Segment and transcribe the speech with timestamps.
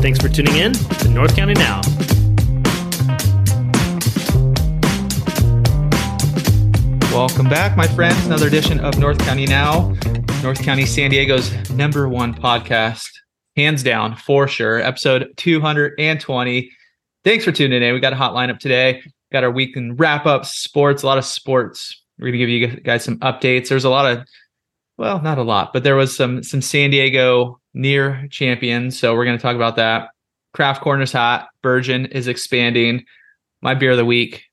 [0.00, 1.80] Thanks for tuning in to North County Now.
[7.12, 8.24] Welcome back, my friends.
[8.24, 9.92] Another edition of North County Now,
[10.40, 13.10] North County, San Diego's number one podcast,
[13.56, 14.80] hands down for sure.
[14.80, 16.70] Episode 220.
[17.24, 17.92] Thanks for tuning in.
[17.92, 19.02] We got a hot lineup today.
[19.32, 22.00] Got our weekend wrap up, sports, a lot of sports.
[22.20, 23.68] We're gonna give you guys some updates.
[23.68, 24.24] There's a lot of,
[24.98, 28.98] well, not a lot, but there was some some San Diego near champions.
[28.98, 30.10] So we're gonna talk about that.
[30.52, 31.48] Craft Corner's hot.
[31.62, 33.04] Burgeon is expanding.
[33.62, 34.44] My beer of the week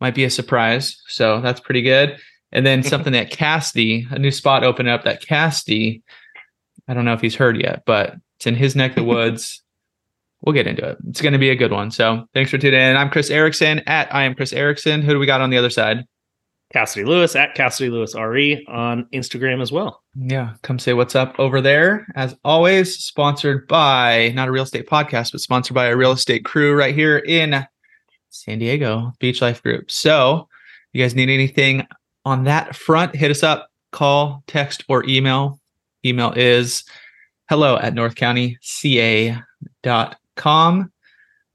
[0.00, 1.00] might be a surprise.
[1.08, 2.18] So that's pretty good.
[2.50, 6.02] And then something that Casty, a new spot opened up that Casty,
[6.86, 9.62] I don't know if he's heard yet, but it's in his neck of the woods.
[10.42, 10.98] We'll get into it.
[11.08, 11.92] It's going to be a good one.
[11.92, 12.96] So thanks for tuning in.
[12.96, 15.00] I'm Chris Erickson at I am Chris Erickson.
[15.00, 16.04] Who do we got on the other side?
[16.72, 20.02] Cassidy Lewis at Cassidy Lewis RE on Instagram as well.
[20.14, 22.06] Yeah, come say what's up over there.
[22.14, 26.44] As always, sponsored by not a real estate podcast, but sponsored by a real estate
[26.44, 27.66] crew right here in
[28.30, 29.90] San Diego, Beach Life Group.
[29.90, 30.48] So,
[30.92, 31.86] you guys need anything
[32.24, 35.60] on that front, hit us up, call, text, or email.
[36.04, 36.84] Email is
[37.48, 40.92] hello at northcountyca.com.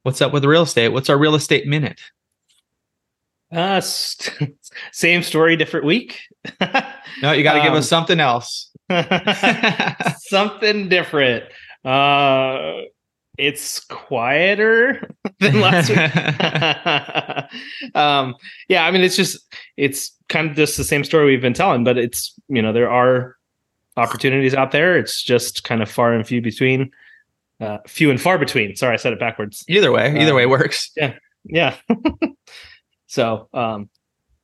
[0.03, 0.89] What's up with real estate?
[0.89, 1.99] What's our real estate minute?
[3.52, 4.55] Uh, st-
[4.92, 6.20] same story, different week.
[7.20, 8.70] No, you got to give Um, us something else.
[10.20, 11.45] Something different.
[11.83, 12.73] Uh,
[13.39, 17.95] it's quieter than last week.
[17.95, 18.36] um,
[18.70, 19.39] yeah, I mean, it's just
[19.78, 22.89] it's kind of just the same story we've been telling, but it's you know there
[22.89, 23.36] are
[23.95, 24.98] opportunities out there.
[24.98, 26.92] It's just kind of far and few between,
[27.60, 28.76] uh, few and far between.
[28.76, 29.64] Sorry, I said it backwards.
[29.67, 30.92] either way, either way Um, works.
[30.95, 31.14] Yeah.
[31.45, 31.76] Yeah.
[33.08, 33.89] So um,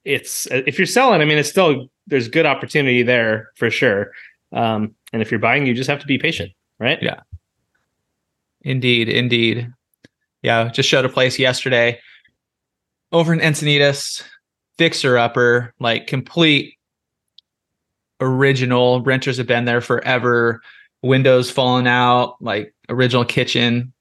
[0.05, 4.11] it's if you're selling, I mean, it's still there's good opportunity there for sure.
[4.51, 7.01] Um, and if you're buying, you just have to be patient, right?
[7.01, 7.21] Yeah.
[8.61, 9.71] Indeed, indeed.
[10.41, 11.99] Yeah, just showed a place yesterday
[13.11, 14.23] over in Encinitas,
[14.77, 16.77] fixer upper, like complete
[18.19, 19.01] original.
[19.01, 20.61] Renters have been there forever.
[21.01, 23.93] Windows falling out, like original kitchen.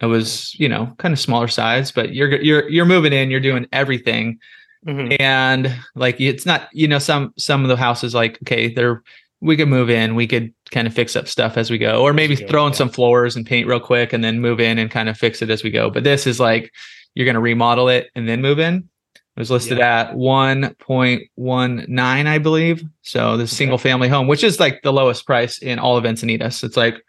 [0.00, 3.40] It was, you know, kind of smaller size, but you're you're you're moving in, you're
[3.40, 4.38] doing everything
[4.86, 5.16] Mhm.
[5.20, 9.02] and like it's not you know some some of the houses like okay they're
[9.42, 12.12] we could move in we could kind of fix up stuff as we go or
[12.12, 12.76] maybe throw in yeah.
[12.76, 15.50] some floors and paint real quick and then move in and kind of fix it
[15.50, 15.90] as we go.
[15.90, 16.72] But this is like
[17.14, 18.88] you're going to remodel it and then move in.
[19.14, 22.84] It was listed at 1.19 i believe.
[23.02, 26.62] So the single family home which is like the lowest price in all of encinitas.
[26.62, 27.02] It's like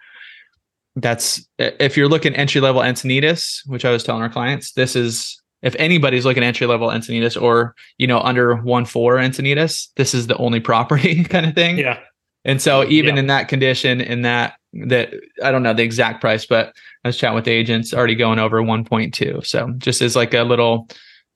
[0.96, 5.41] that's if you're looking entry level encinitas which i was telling our clients this is
[5.62, 10.14] if anybody's looking at entry level encinitas or you know under one four encinitas this
[10.14, 12.00] is the only property kind of thing Yeah.
[12.46, 13.20] and so even Yeah.
[13.22, 15.14] in that condition in that that
[15.44, 16.74] i don't know the exact price but
[17.04, 20.44] i was chatting with the agents already going over 1.2 so just as like a
[20.44, 20.88] little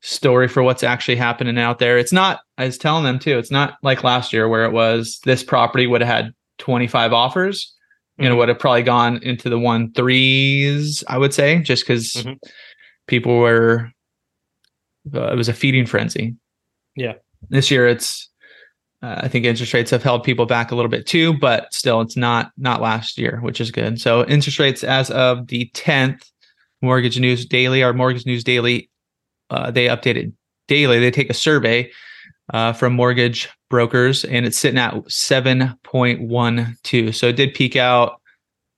[0.01, 3.51] story for what's actually happening out there it's not i was telling them too it's
[3.51, 7.73] not like last year where it was this property would have had 25 offers
[8.17, 8.37] you know Mhm.
[8.37, 12.37] would have probably gone into the one threes i would say just because Mhm.
[13.07, 13.91] people were
[15.13, 16.35] uh, it was a feeding frenzy.
[16.95, 17.13] Yeah.
[17.49, 18.29] this year it's
[19.03, 21.99] uh, i think interest rates have held people back a little bit too but still
[21.99, 23.99] it's not not last year which is good.
[23.99, 26.31] So interest rates as of the 10th
[26.81, 28.89] mortgage news daily our mortgage news daily
[29.49, 30.31] uh, they update it
[30.67, 30.99] daily.
[30.99, 31.91] They take a survey
[32.53, 38.21] uh, from mortgage brokers and it's sitting at 7.12 so it did peak out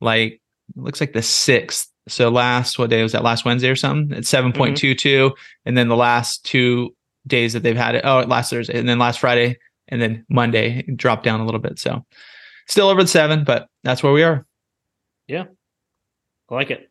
[0.02, 0.42] like
[0.76, 4.32] looks like the sixth so last what day was that last wednesday or something it's
[4.32, 5.34] 7.22 mm-hmm.
[5.66, 6.96] and then the last two
[7.26, 9.58] days that they've had it oh last thursday and then last friday
[9.90, 12.06] and then monday dropped down a little bit so
[12.68, 14.46] still over the seven but that's where we are
[15.28, 15.46] Yeah,
[16.50, 16.90] I like it.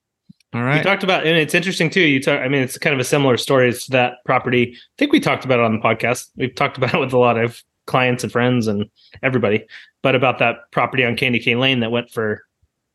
[0.55, 0.79] All right.
[0.79, 2.01] We talked about, and it's interesting too.
[2.01, 4.73] You talk, I mean, it's kind of a similar story to that property.
[4.75, 6.29] I think we talked about it on the podcast.
[6.37, 8.87] We've talked about it with a lot of clients and friends and
[9.23, 9.67] everybody,
[10.03, 12.43] but about that property on Candy Cane Lane that went for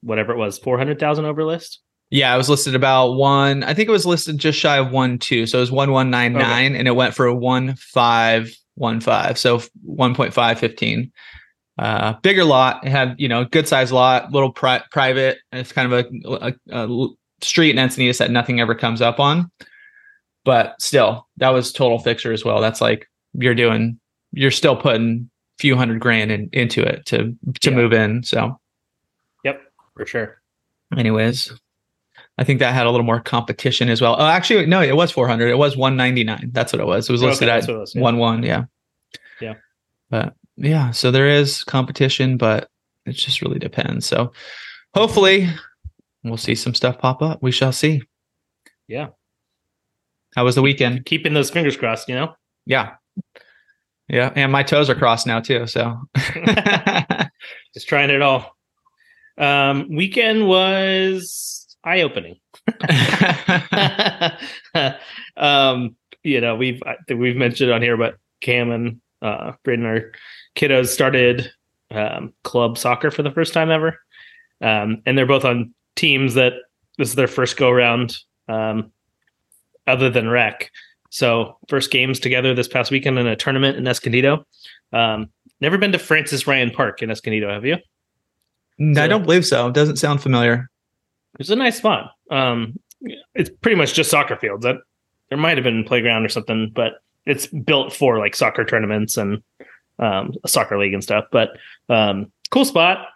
[0.01, 1.79] whatever it was, 400,000 over list.
[2.11, 5.17] Yeah it was listed about one i think it was listed just shy of one
[5.17, 11.11] two so it was 1199 and it went for 1515 so 1.515
[11.79, 12.85] uh, bigger lot.
[12.85, 15.39] It had you know good sized lot, little pri- private.
[15.51, 17.07] It's kind of a, a, a
[17.41, 19.49] street in Encinitas that nothing ever comes up on.
[20.43, 22.61] But still, that was total fixer as well.
[22.61, 23.99] That's like you're doing,
[24.31, 27.75] you're still putting a few hundred grand in, into it to to Yeah.
[27.75, 28.21] move in.
[28.23, 28.59] So,
[29.43, 29.61] Yep,
[29.95, 30.41] for sure.
[30.95, 31.51] anyways,
[32.41, 34.15] I think that had a little more competition as well.
[34.17, 35.47] Oh, actually, no, it was 400.
[35.47, 36.49] It was 199.
[36.51, 37.07] That's what it was.
[37.07, 38.01] It was listed that's at was, yeah.
[38.01, 38.41] one one.
[38.41, 38.63] Yeah.
[39.39, 39.53] Yeah.
[40.09, 42.67] But yeah, so there is competition, but
[43.05, 44.07] it just really depends.
[44.07, 44.33] So
[44.95, 45.49] hopefully
[46.23, 47.43] we'll see some stuff pop up.
[47.43, 48.01] We shall see.
[48.87, 49.09] Yeah.
[50.35, 51.05] How was the weekend?
[51.05, 52.33] Keeping those fingers crossed, you know?
[52.65, 52.95] Yeah.
[54.07, 54.31] Yeah.
[54.35, 55.67] And my toes are crossed now too.
[55.67, 55.95] So
[57.75, 58.57] Just trying it all.
[59.37, 62.37] Um, weekend was eye opening.
[65.37, 69.85] um, you know, we've I think we've mentioned on here, but Cam and uh, Braden,
[69.85, 70.11] our
[70.55, 71.51] kiddos, started
[71.91, 73.99] um, club soccer for the first time ever,
[74.61, 76.53] um, and they're both on teams that
[76.97, 78.17] this is their first go around,
[78.47, 78.91] um,
[79.87, 80.71] other than rec.
[81.09, 84.45] So first games together this past weekend in a tournament in Escondido.
[84.93, 85.29] Um,
[85.59, 87.77] never been to Francis Ryan Park in Escondido, have you?
[88.77, 89.67] no I don't believe so.
[89.67, 90.69] It doesn't sound familiar.
[91.41, 92.11] It's a nice spot.
[92.29, 92.79] Um,
[93.33, 94.63] it's pretty much just soccer fields.
[94.63, 94.77] That
[95.29, 96.93] there might have been a playground or something, but
[97.25, 99.41] it's built for like soccer tournaments and
[99.99, 101.25] um, a soccer league and stuff.
[101.31, 101.57] But
[101.89, 103.07] um, cool spot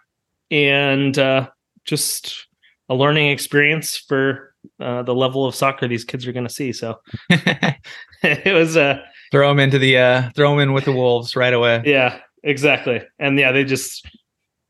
[0.50, 1.48] and uh,
[1.84, 2.46] just
[2.88, 6.72] a learning experience for uh, the level of soccer these kids are going to see.
[6.72, 7.00] So
[7.30, 9.00] it was uh,
[9.30, 11.82] throw them into the uh throw them in with the wolves right away.
[11.84, 13.02] yeah, exactly.
[13.18, 14.06] And yeah, they just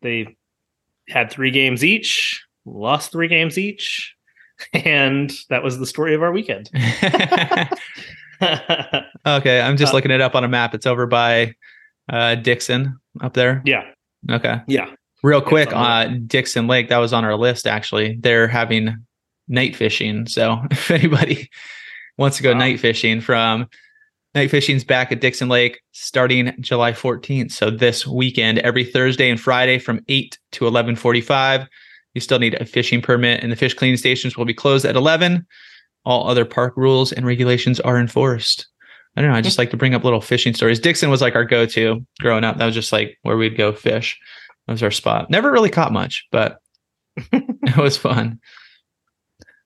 [0.03, 0.37] they
[1.09, 4.15] had three games each, lost three games each,
[4.75, 6.69] and that was the story of our weekend.
[9.27, 10.75] okay, I'm just Uh, looking it up on a map.
[10.75, 11.55] It's over by
[12.09, 13.63] uh Dixon up there.
[13.65, 13.85] yeah,
[14.31, 14.61] Okay.
[14.67, 14.91] yeah.
[15.23, 18.17] Real quick, uh, Dixon Lake, that was on our list actually.
[18.21, 19.05] They're having
[19.49, 20.27] night fishing.
[20.27, 21.51] So if anybody
[22.19, 22.59] wants to go Wow.
[22.59, 23.67] night fishing from
[24.35, 27.51] night fishing's back at Dixon Lake starting July 14th.
[27.53, 31.67] So this weekend, every Thursday and Friday from 8 to 1145.
[32.17, 34.97] You still need a fishing permit and the fish cleaning stations will be closed at
[34.97, 35.47] 11.
[36.07, 38.67] All other park rules and regulations are enforced.
[39.19, 39.37] I don't know.
[39.37, 40.81] I just like to bring up little fishing stories.
[40.81, 42.57] Dixon was like our go-to growing up.
[42.57, 44.19] That was just like where we'd go fish.
[44.67, 45.29] That was our spot.
[45.29, 46.57] Never really caught much, but
[47.19, 48.41] it was fun.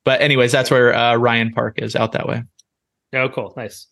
[0.04, 2.42] But anyways, that's where uh, Ryan Park is out that way.
[3.14, 3.86] Oh, cool, nice.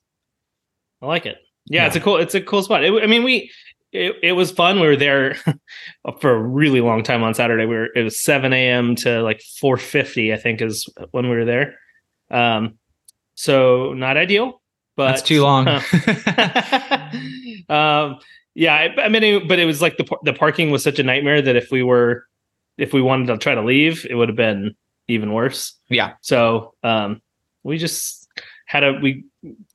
[1.01, 1.37] I like it.
[1.67, 2.17] Yeah, it's a cool.
[2.17, 2.83] It's a cool spot.
[2.83, 3.53] It, I mean, we
[3.93, 4.81] it, it was fun.
[4.81, 5.37] We were there
[6.21, 7.67] for a really long time on Saturday.
[7.67, 8.95] We were it was seven a.m.
[8.97, 10.33] to like four fifty.
[10.33, 11.79] I think is when we were there.
[12.31, 12.79] Um,
[13.35, 14.61] so not ideal,
[14.97, 15.69] but That's too long.
[17.69, 18.19] um,
[18.55, 21.05] yeah, I, I mean, it, but it was like the the parking was such a
[21.05, 22.27] nightmare that if we were
[22.77, 24.75] if we wanted to try to leave, it would have been
[25.09, 25.75] even worse.
[25.89, 26.15] yeah.
[26.21, 27.23] So um,
[27.63, 28.29] we just
[28.67, 29.25] had a we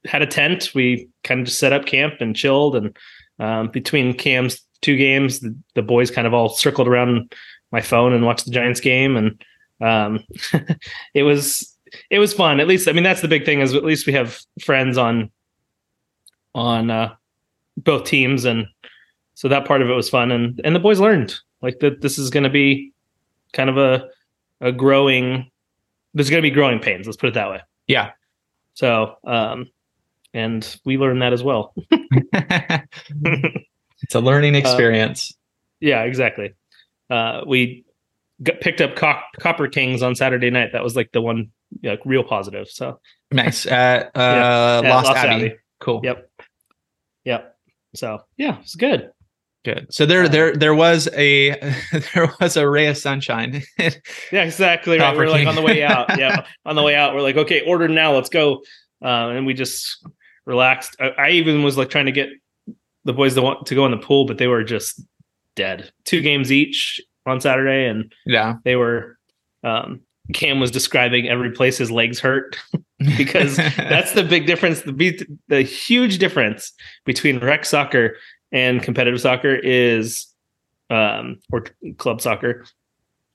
[0.06, 0.72] had a tent.
[0.76, 2.76] We kind of just set up camp and chilled.
[2.76, 2.96] And
[3.40, 7.34] um, between Cam's two games, the, the boys kind of all circled around
[7.72, 9.16] my phone and watched the Giants game.
[9.18, 9.44] And
[9.82, 10.24] um,
[11.14, 11.76] it was
[12.10, 12.60] it was fun.
[12.60, 15.32] At least I mean that's the big thing is at least we have friends on
[16.56, 17.16] on uh,
[17.78, 18.68] both teams, and
[19.34, 20.32] so that part of it was fun.
[20.32, 22.92] And and the boys learned like that this is going to be
[23.54, 24.08] kind of a
[24.62, 25.50] a growing
[26.14, 28.12] there's going to be growing pains let's put it that way Yeah.
[28.76, 29.68] so um
[30.34, 31.74] and we learned that as well
[34.02, 35.34] it's a learning experience.
[35.80, 36.54] yeah exactly
[37.10, 37.86] uh we
[38.42, 41.52] got picked up Co- copper kings on saturday night that was like the one
[41.84, 43.00] like real positive so
[43.32, 43.66] nice.
[43.68, 45.46] At uh, Yeah, at Lost, Lost Abbey.
[45.46, 45.56] Abbey.
[45.80, 46.02] Cool.
[46.04, 46.30] yep
[47.26, 47.56] yep
[47.96, 49.12] so yeah it's good
[49.66, 49.88] Good.
[49.94, 51.52] So there, Uh, there, there was a,
[52.14, 53.62] there was a ray of sunshine.
[53.80, 57.16] yeah exactly right Copper we're like on the way out yeah on the way out
[57.16, 58.62] we're like okay order now let's go
[59.02, 60.06] uh, and we just
[60.46, 60.96] relaxed.
[61.00, 62.30] I, I even was like trying to get
[63.06, 65.02] the boys to want to go in the pool but they were just
[65.56, 65.92] dead.
[66.06, 68.56] Two games each on saturday and yeah.
[68.64, 69.18] they were
[69.64, 70.02] um
[70.34, 72.58] cam was describing every place his legs hurt
[73.18, 74.82] because that's the big difference.
[74.82, 76.72] The the huge difference
[77.06, 78.16] between rec soccer
[78.52, 80.28] and competitive soccer is
[80.90, 81.66] um or
[81.98, 82.66] club soccer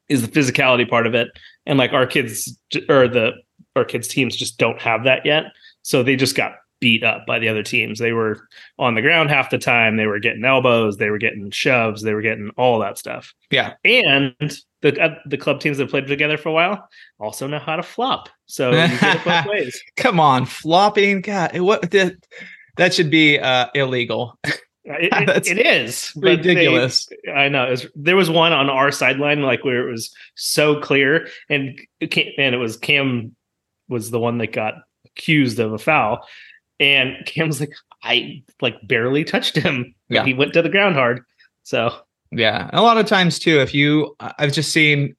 [0.08, 1.28] is the physicality part of it.
[1.66, 3.32] And like our kids or the
[3.76, 5.44] our kids teams just don't have that yet.
[5.82, 8.46] So they just got beat up by the other teams they were
[8.78, 12.14] on the ground half the time they were getting elbows they were getting shoves they
[12.14, 13.74] were getting all that stuff Yeah.
[13.84, 14.34] and
[14.82, 17.82] the uh, the club teams that played together for a while also know how to
[17.82, 21.20] flop so you get it both ways Come on, flopping.
[21.20, 22.14] God, what that,
[22.76, 24.38] that should be uh, illegal.
[24.44, 27.08] It, it- it is but they- Ridiculous.
[27.34, 27.66] I know.
[27.66, 31.78] It was, there was one on our sideline, like where it was so clear, and
[32.00, 33.34] it came, and it was Cam
[33.88, 34.74] was the one that got
[35.06, 36.20] accused of a foul,
[36.80, 39.94] and Cam's like, I like barely touched him.
[40.08, 40.24] Yeah.
[40.24, 41.22] he went to the ground hard.
[41.64, 41.94] So
[42.30, 42.70] Yeah.
[42.72, 45.14] A lot of times too, if you I've just seen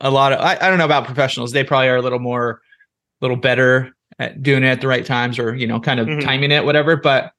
[0.00, 1.52] a lot of I, I don't know about professionals.
[1.52, 2.60] They probably are a little more
[3.20, 6.06] a little better at doing it at the right times or, you know, kind of
[6.06, 6.22] Mhm.
[6.24, 6.96] timing it, whatever.
[6.96, 7.32] But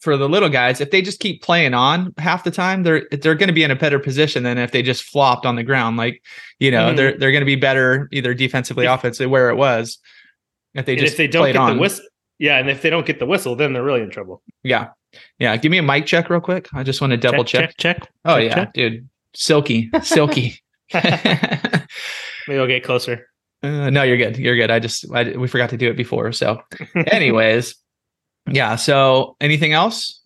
[0.00, 3.34] for the little guys, if they just keep playing on half the time, they're they're
[3.34, 5.96] going to be in a better position than if they just flopped on the ground.
[5.96, 6.22] Like,
[6.60, 6.96] you know, Mhm.
[6.96, 9.98] they're they're going to be better either defensively, If- offensively, where it was.
[10.74, 11.74] If they just if they don't get on.
[11.76, 12.04] the whistle,
[12.38, 14.42] yeah, and if they don't get the whistle, then they're really in trouble.
[14.62, 14.88] yeah,
[15.38, 15.56] yeah.
[15.56, 16.68] Give me a mic check real quick.
[16.72, 17.74] I just want to double check.
[17.76, 18.00] check.
[18.00, 18.12] check.
[18.24, 18.72] Oh check, yeah, check.
[18.72, 20.60] dude, silky, silky.
[20.94, 23.28] Maybe I'll get closer.
[23.60, 24.36] Uh, no, you're good.
[24.38, 24.70] You're good.
[24.70, 26.30] I just I, we forgot to do it before.
[26.30, 26.62] So,
[26.94, 27.74] anyways,
[28.48, 28.76] yeah.
[28.76, 30.20] So, anything else?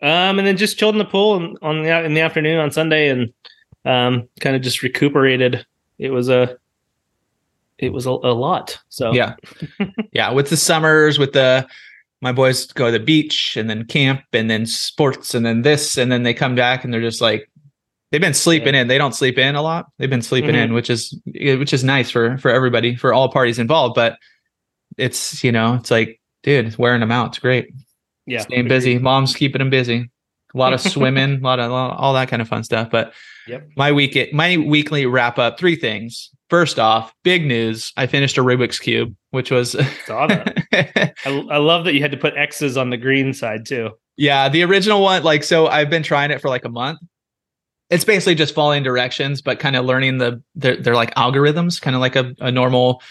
[0.00, 2.70] Um, and then just chilled in the pool and on the in the afternoon on
[2.70, 3.32] Sunday, and
[3.84, 5.66] um, kind of just recuperated.
[5.98, 6.56] It was a,
[7.78, 8.78] it was a, a lot.
[8.88, 9.34] So Yeah,
[10.12, 10.30] yeah.
[10.32, 11.66] With the summers, with the
[12.22, 15.98] my boys go to the beach and then camp and then sports and then this
[15.98, 17.50] and then they come back and they're just like
[18.10, 18.88] they've been sleeping in.
[18.88, 19.86] They don't sleep in a lot.
[19.98, 20.64] They've been sleeping Mhm.
[20.64, 23.94] in, which is which is nice for for everybody for all parties involved.
[23.94, 24.16] But
[24.96, 27.28] it's you know it's like dude it's wearing them out.
[27.28, 27.66] It's great.
[28.26, 28.98] yeah, staying busy.
[28.98, 30.10] Mom's keeping them busy.
[30.54, 32.90] A lot of swimming, a lot of all that kind of fun stuff.
[32.90, 33.12] But
[33.46, 33.68] Yep.
[33.76, 35.58] my week, my weekly wrap up.
[35.58, 36.30] Three things.
[36.48, 37.92] First off, big news.
[37.96, 39.72] I finished a Rubik's cube, which was
[40.06, 40.64] Saw that.
[41.26, 43.90] I, I love that you had to put X's on the green side too.
[44.16, 45.22] yeah, the original one.
[45.24, 47.00] Like so, I've been trying it for like a month.
[47.90, 51.94] It's basically just following directions, but kind of learning the they're, they're like algorithms, kind
[51.94, 53.02] of like a, a normal,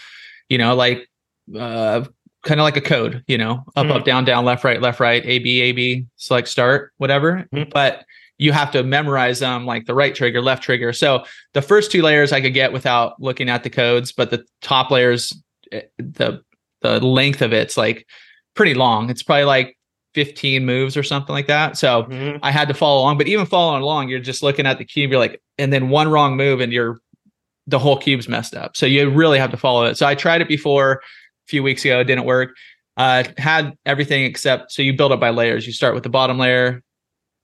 [0.48, 1.08] you know, like
[1.56, 2.04] uh
[2.44, 3.90] kind of like a code, you know, up, Mhm.
[3.96, 7.46] up, down, down, left, right, left, right, A, B, A, B, select, start, whatever.
[7.54, 7.70] Mhm.
[7.70, 8.04] But
[8.38, 10.92] you have to memorize them like the right trigger, left trigger.
[10.92, 11.24] So
[11.54, 14.90] the first two layers I could get without looking at the codes, but the top
[14.90, 15.32] layers,
[15.72, 16.42] eh, the
[16.82, 18.06] the length of it's like
[18.54, 19.08] pretty long.
[19.08, 19.78] It's probably like
[20.12, 21.78] 15 moves or something like that.
[21.78, 22.40] So Mhm.
[22.42, 25.10] I had to follow along, but even following along, you're just looking at the cube.
[25.10, 26.98] You're like, and then one wrong move, and you're
[27.66, 28.76] the whole cube's messed up.
[28.76, 29.96] So you really have to follow it.
[29.96, 31.00] So I tried it before
[31.46, 32.00] few weeks ago.
[32.00, 32.50] It didn't work.
[32.96, 35.66] Uh, had everything except so you build up by layers.
[35.66, 36.82] You start with the bottom layer,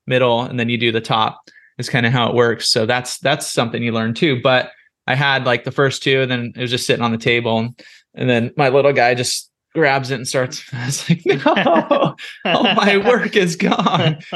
[0.07, 1.41] middle, and then you do the top.
[1.79, 2.69] Is kind of how it works.
[2.69, 4.41] So that's that's something you learn too.
[4.43, 4.71] But
[5.07, 7.59] I had like the first two, and then it was just sitting on the table,
[7.59, 7.83] and,
[8.15, 10.63] and then my little guy just grabs it and starts.
[10.73, 14.19] I was like, no, all my work is gone.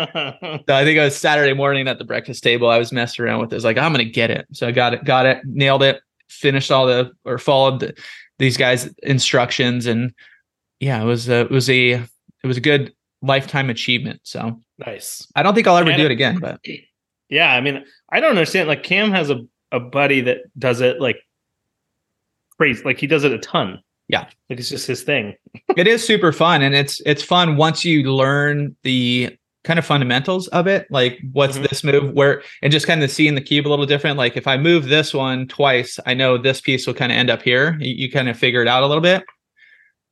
[0.66, 2.68] So I think it was Saturday morning at the breakfast table.
[2.68, 3.56] I was messing around with it.
[3.56, 4.46] I was like, I'm gonna get it.
[4.52, 7.94] So I got it, got it, nailed it, finished all the or followed the,
[8.38, 10.12] these guys' instructions, and
[10.80, 14.20] yeah, it was a, it was a it was a good lifetime achievement.
[14.24, 15.26] So nice.
[15.34, 16.60] I don't think I'll ever And do it- again, but
[17.30, 18.68] Yeah, I mean, I don't understand.
[18.68, 19.40] Like Cam has a,
[19.72, 21.16] a buddy that does it like
[22.58, 22.82] crazy.
[22.84, 23.80] Like he does it a ton.
[24.08, 24.28] Yeah.
[24.50, 25.34] Like it's just his thing.
[25.76, 30.46] it is super fun, and it's it's fun once you learn the kind of fundamentals
[30.48, 31.68] of it like what's Mhm.
[31.70, 34.46] this move where and just kind of seeing the cube a little different like if
[34.46, 37.76] i move this one twice i know this piece will kind of end up here.
[37.80, 39.24] You, you kind of figure it out a little bit.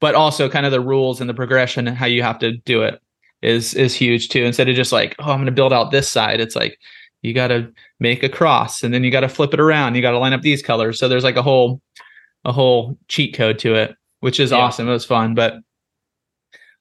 [0.00, 2.82] But also kind of the rules and the progression and how you have to do
[2.82, 3.00] it
[3.42, 4.42] is is huge too.
[4.44, 6.78] Instead of just like oh i'm going to build out this side it's like
[7.21, 9.94] you got to make a cross and then you got to flip it around.
[9.94, 10.99] You got to line up these colors.
[10.99, 11.80] So there's like a whole
[12.44, 14.59] a whole cheat code to it which is Yeah.
[14.59, 14.88] awesome.
[14.88, 15.54] It was fun but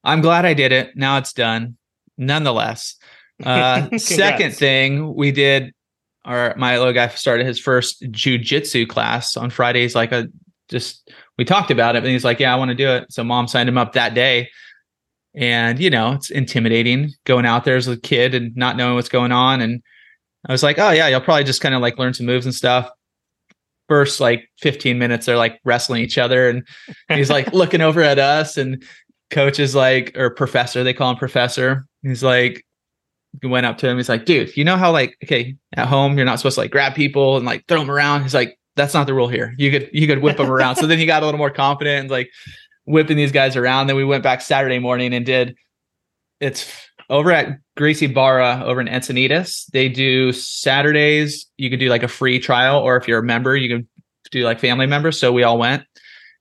[0.04, 0.96] i'm glad i did it.
[0.96, 1.78] Now it's done
[2.22, 2.96] nonetheless.
[3.44, 5.74] Uh second thing we did
[6.26, 10.28] our my little guy started his first jujitsu class on fridays like a
[10.70, 13.12] just we talked about it and he's like yeah i want to do it.
[13.12, 14.50] So mom signed him up that day.
[15.34, 19.10] And you know it's intimidating going out there as a kid and not knowing what's
[19.10, 19.60] going on.
[19.60, 19.82] And
[20.48, 22.54] i was like oh yeah you'll probably just kind of like learn some moves and
[22.54, 22.92] stuff.
[23.90, 26.68] First like 15 minutes they're like wrestling each other and
[27.10, 28.84] he's like looking over at us and
[29.32, 32.66] coach is like or professor they call him professor he's like
[33.44, 33.98] went up to him.
[33.98, 36.72] He's like dude you know how like okay at home you're not supposed to like
[36.72, 38.24] grab people and like throw them around?
[38.24, 39.54] He's like that's not the rule here.
[39.58, 40.78] You could you could whip them around.
[40.78, 42.30] So then he got a little more confident and like
[42.86, 43.88] whipping these guys around.
[43.88, 45.56] Then we went back saturday morning and did
[46.40, 46.72] it's
[47.10, 49.66] over at Gracie Barra over in encinitas.
[49.72, 53.56] They do saturdays you could do like a free trial or if you're a member
[53.56, 53.88] you can
[54.32, 55.20] do like family members.
[55.20, 55.84] So we all went.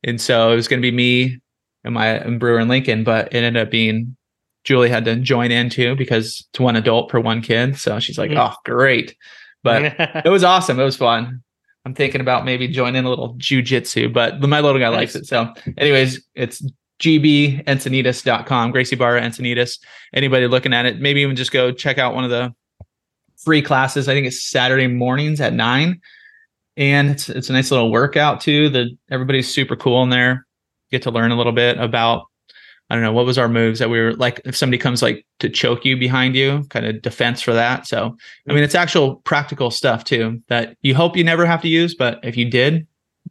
[0.04, 1.40] And so it was going to be me
[1.84, 4.16] and my and brewer and lincoln but it ended up being
[4.64, 8.18] julie had to join in too because it's one adult per one kid so she's
[8.18, 8.50] like Mhm.
[8.52, 9.16] oh great
[9.62, 9.82] but
[10.24, 11.42] it was awesome it was fun
[11.84, 15.52] i'm thinking about maybe joining a little jujitsu but my little guy likes it so
[15.78, 16.62] anyways it's
[17.00, 19.78] gbencinitas.com, Gracie Barra Encinitas.
[20.14, 22.54] Anybody looking at it, maybe even just go check out one of the
[23.42, 24.08] free classes.
[24.08, 26.00] I think it's Saturday mornings at nine.
[26.76, 28.68] And it's it's a nice little workout too.
[28.68, 30.46] The everybody's super cool in there.
[30.90, 32.26] Get to learn a little bit about
[32.90, 35.24] I don't know what was our moves that we were like if somebody comes like
[35.38, 37.86] to choke you behind you, kind of defense for that.
[37.86, 38.16] So
[38.48, 41.94] I mean it's actual practical stuff too that you hope you never have to use,
[41.94, 42.86] but if you did,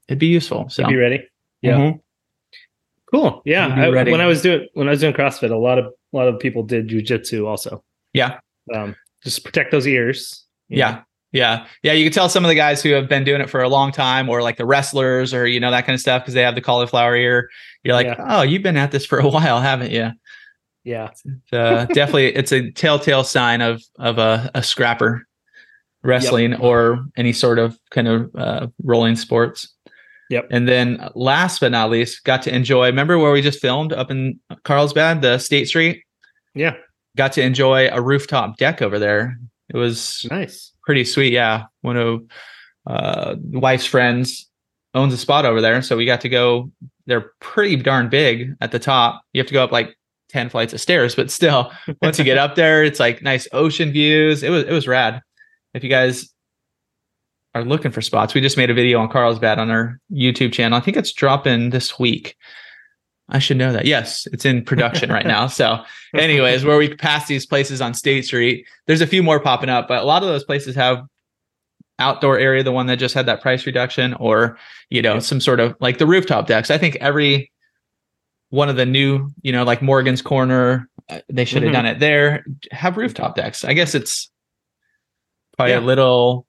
[0.07, 0.69] it'd be useful.
[0.69, 1.27] So Be ready.
[1.61, 1.77] Yeah.
[1.77, 1.99] Mhm.
[3.11, 3.41] Cool.
[3.45, 3.67] Yeah.
[3.67, 6.27] I- when I was doing when I was doing CrossFit, a lot of a lot
[6.27, 7.83] of people did jujitsu also.
[8.13, 8.39] Yeah.
[8.73, 10.45] Um, just protect those ears.
[10.69, 10.91] Yeah.
[10.91, 11.01] know.
[11.31, 11.65] Yeah.
[11.83, 11.93] Yeah.
[11.93, 13.91] You can tell some of the guys who have been doing it for a long
[13.91, 16.55] time or like the wrestlers or, you know, that kind of stuff because they have
[16.55, 17.49] the cauliflower ear.
[17.83, 18.15] You're like, Yeah.
[18.27, 20.11] oh, you've been at this for a while, haven't you?
[20.83, 21.09] Yeah.
[21.51, 25.27] Uh, definitely, it's a telltale sign of of a, a scrapper
[26.03, 29.71] wrestling or any sort of kind of uh, rolling sports.
[30.29, 30.47] Yep.
[30.51, 32.85] And then last but not least, got to enjoy.
[32.87, 36.03] Remember where we just filmed up in Carlsbad, the State Street?
[36.55, 36.75] Yeah.
[37.17, 39.37] Got to enjoy a rooftop deck over there.
[39.73, 40.71] It was Nice.
[40.89, 41.31] Pretty sweet.
[41.31, 42.23] Yeah, one of
[42.87, 44.49] uh, wife's friends
[44.95, 46.71] owns a spot over there, so we got to go.
[47.05, 49.21] They're pretty darn big at the top.
[49.33, 49.95] You have to go up like
[50.29, 53.91] ten flights of stairs, but still, once you get up there, it's like nice ocean
[53.91, 54.41] views.
[54.41, 55.21] It was it was rad.
[55.75, 56.33] If you guys
[57.53, 60.75] are looking for spots, we just made a video on Carlsbad on our YouTube channel.
[60.75, 62.35] I think it's dropping this week.
[63.29, 63.85] I should know that.
[63.85, 65.47] Yes, it's in production right now.
[65.47, 65.83] So,
[66.15, 69.87] anyways, where we pass these places on State Street, there's a few more popping up,
[69.87, 71.03] but a lot of those places have
[71.99, 74.57] outdoor area, the one that just had that price reduction, or
[74.89, 75.23] you know, Yep.
[75.23, 76.71] some sort of like the rooftop decks.
[76.71, 77.51] I think every
[78.49, 81.73] one of the new, you know, like Morgan's Corner, uh, they should have Mhm.
[81.75, 82.43] done it there.
[82.71, 83.63] Have rooftop decks.
[83.63, 84.31] I guess it's
[85.55, 85.79] probably Yeah.
[85.79, 86.47] a little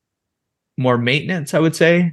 [0.79, 2.13] more maintenance, I would say.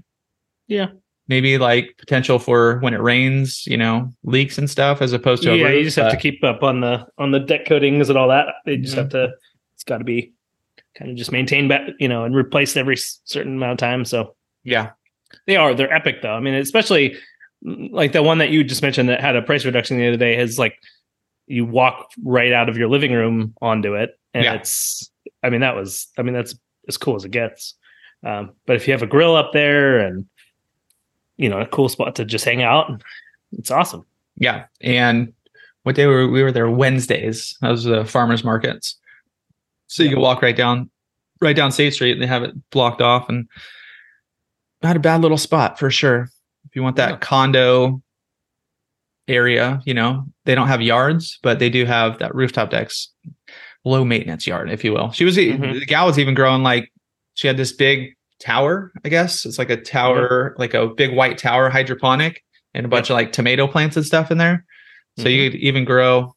[0.67, 0.87] Yeah.
[1.29, 5.51] Maybe like potential for when it rains, you know, leaks and stuff, as opposed to
[5.51, 8.07] a yeah, you roof, just have to keep up on the on the deck coatings
[8.09, 8.47] and all that.
[8.65, 8.97] They just Mhm.
[8.99, 9.29] have to.
[9.75, 10.31] It's got to be
[10.97, 14.05] kind of just maintained, back, you know, and replaced every certain amount of time.
[14.05, 14.91] So yeah,
[15.47, 15.73] they are.
[15.73, 16.33] They're epic, though.
[16.33, 17.17] I mean, especially
[17.63, 20.35] like the one that you just mentioned that had a price reduction the other day
[20.35, 20.75] has like
[21.47, 24.53] you walk right out of your living room onto it, and Yeah.
[24.53, 25.11] it's.
[25.43, 26.07] I mean, that was.
[26.17, 26.55] I mean, that's
[26.87, 27.75] as cool as it gets.
[28.25, 30.25] Um, but if you have a grill up there and
[31.37, 33.03] you know a cool spot to just hang out,
[33.53, 34.05] it's awesome.
[34.35, 34.65] Yeah.
[34.81, 35.33] And
[35.83, 37.57] what day were we were there Wednesdays.
[37.61, 38.97] Those are the farmers markets.
[39.87, 40.13] So you Yeah.
[40.15, 40.89] can walk right down
[41.39, 43.47] right down State Street and they have it blocked off and
[44.83, 46.29] not a bad little spot for sure.
[46.65, 47.17] If you want that Yeah.
[47.17, 48.01] condo
[49.27, 53.09] area, you know, they don't have yards, but they do have that rooftop decks,
[53.85, 55.11] low maintenance yard, if you will.
[55.11, 55.79] She was Mhm.
[55.79, 56.91] the gal was even growing like
[57.35, 59.45] she had this big tower, I guess.
[59.45, 60.61] It's like a tower, mm-hmm.
[60.61, 64.31] like a big white tower hydroponic and a bunch of like tomato plants and stuff
[64.31, 64.65] in there.
[65.17, 65.51] So you mm-hmm.
[65.51, 66.35] could even grow.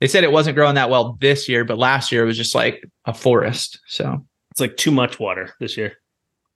[0.00, 2.54] They said it wasn't growing that well this year, but last year it was just
[2.54, 3.80] like a forest.
[3.86, 5.94] So It's like too much water this year.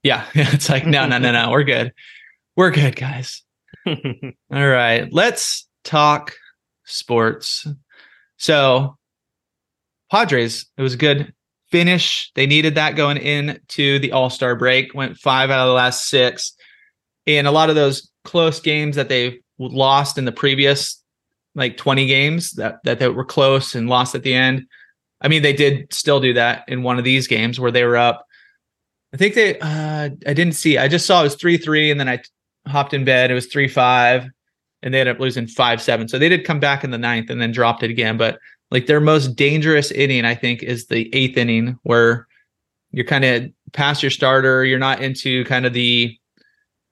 [0.03, 1.93] yeah, it's like no, no, no, no, we're good.
[2.57, 3.43] We're good, guys.
[3.87, 3.97] All
[4.51, 6.35] right, let's talk
[6.85, 7.67] sports.
[8.37, 8.97] So,
[10.11, 11.33] Padres, it was a good
[11.71, 12.31] finish.
[12.35, 14.95] They needed that going into the All Star break.
[14.95, 16.55] Went five out of the last six,
[17.27, 21.03] and a lot of those close games that they lost in the previous
[21.55, 24.67] like twenty games that that they were close and lost at the end.
[25.21, 27.97] I mean, they did still do that in one of these games where they were
[27.97, 28.25] up.
[29.13, 29.59] I think they.
[29.59, 30.79] Uh, I didn't see.
[30.79, 32.21] I just saw it was three three, and then I
[32.67, 33.31] hopped in bed.
[33.31, 34.27] It was three five,
[34.83, 36.09] and they ended up losing five seven.
[36.09, 38.17] So they did come back in the ninth and then dropped it again.
[38.17, 38.39] But
[38.71, 42.27] like their most dangerous inning, I think, is the eighth inning where
[42.91, 44.65] you're kind of past your starter.
[44.65, 46.17] You're not into kind of the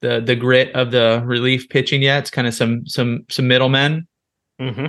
[0.01, 2.21] the the grit of the relief pitching yet.
[2.21, 4.07] It's kind of some some some middlemen,
[4.59, 4.87] hmm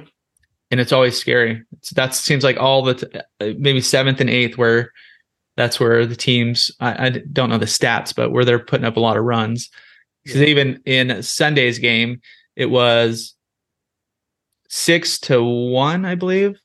[0.70, 1.64] and it's always scary.
[1.78, 4.92] It's, that seems like all the t- uh, maybe seventh and eighth where
[5.56, 8.98] that's where the teams I, I don't know the stats, but where they're putting up
[8.98, 9.70] a lot of runs.
[10.24, 12.22] Because even in Sunday's game,
[12.58, 13.34] it was
[14.68, 16.60] six to one, I believe.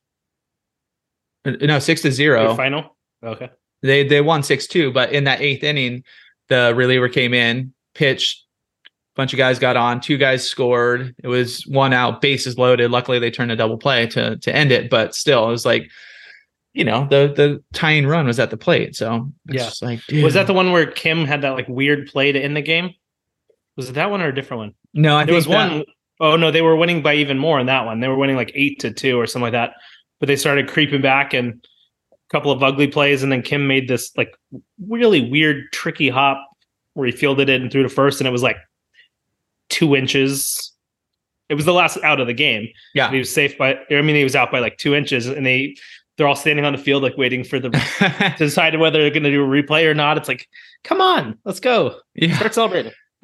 [1.44, 2.54] Uh, No, six to zero.
[2.56, 2.96] Final.
[3.24, 3.50] Okay.
[3.82, 6.04] They they won six two, but in that eighth inning,
[6.48, 8.44] the reliever came in, pitched,
[9.16, 11.14] bunch of guys got on, two guys scored.
[11.22, 12.90] It was one out, bases loaded.
[12.90, 15.90] Luckily, they turned a double play to to end it, but still, it was like,
[16.74, 18.94] you know, the the tying run was at the plate.
[18.94, 19.64] So it's Yeah.
[19.64, 22.56] just like, Was that the one where Kim had that like weird play to end
[22.56, 22.90] the game?
[23.76, 24.74] Was it that one or a different one?
[24.94, 25.16] no?
[25.16, 25.84] I there was that- one
[26.20, 27.98] oh no, they were winning by even more in that one.
[27.98, 29.72] They were winning like eight to two or something like that.
[30.22, 31.66] But they started creeping back and
[32.12, 34.32] a couple of ugly plays, and then Kim made this like
[34.88, 36.38] really weird, tricky hop
[36.94, 38.56] where he fielded it and threw to first, and it was like
[39.68, 40.72] two inches
[41.52, 42.66] it was the last out of the game.
[42.94, 43.10] Yeah.
[43.10, 43.76] he was safe by.
[43.90, 45.76] I mean, he was out by like two inches, and they
[46.16, 47.68] they're all standing on the field like waiting for the
[48.38, 50.16] to decide whether they're going to do a replay or not.
[50.16, 50.48] It's like,
[50.82, 52.36] come on, let's go, yeah.
[52.36, 52.92] start celebrating.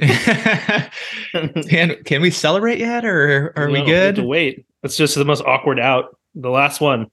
[1.68, 4.26] can can we celebrate yet, or are we No, have to good?
[4.26, 4.66] wait.
[4.82, 6.17] It's just the most awkward out.
[6.38, 7.06] The last one.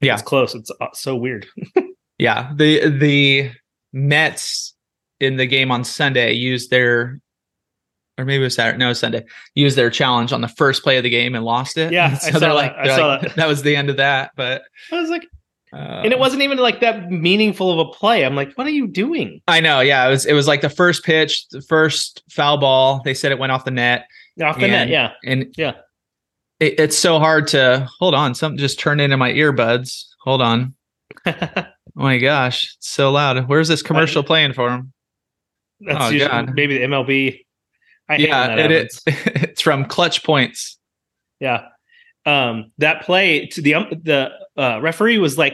[0.00, 0.14] Yeah.
[0.14, 0.54] it's close.
[0.54, 1.46] It's uh, so weird.
[2.18, 3.50] Yeah, the the
[3.92, 4.74] Mets
[5.18, 7.18] in the game on Sunday used their,
[8.16, 9.24] or maybe it was Saturday, no, was Sunday,
[9.56, 11.92] used their challenge on the first play of the game and lost it.
[11.92, 12.54] Yeah, And I so saw they're that.
[12.54, 13.36] like, they're saw like, that.
[13.36, 14.30] that was the end of that.
[14.36, 15.24] But I was like,
[15.72, 18.24] uh, and it wasn't even like that meaningful of a play.
[18.24, 19.40] I'm like, what are you doing?
[19.48, 19.80] I know.
[19.80, 20.24] Yeah, it was.
[20.26, 23.00] It was like the first pitch, the first foul ball.
[23.04, 24.06] They said it went off the net,
[24.40, 25.12] Off the net, yeah.
[25.24, 25.72] and Yeah.
[26.62, 28.34] It, it's so hard to hold on.
[28.34, 30.04] Something just turned into my earbuds.
[30.20, 30.74] Hold on.
[31.94, 33.50] Oh my gosh, it's so loud.
[33.50, 34.94] Where's this commercial playing for him?
[35.80, 36.54] That's Oh, usually God.
[36.54, 37.40] maybe the MLB.
[38.08, 39.02] I Yeah, it is.
[39.06, 40.78] It's from Clutch Points.
[41.38, 41.66] Yeah.
[42.24, 45.52] Um, that play to the um, the uh, referee was like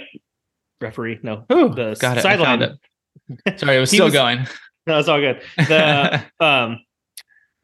[0.80, 1.18] referee.
[1.24, 2.22] No, Oh, the got it.
[2.22, 2.62] Sideline.
[2.62, 3.58] it.
[3.58, 4.46] Sorry, it was still was- going.
[4.86, 5.42] No, it's all good.
[5.56, 6.78] The um,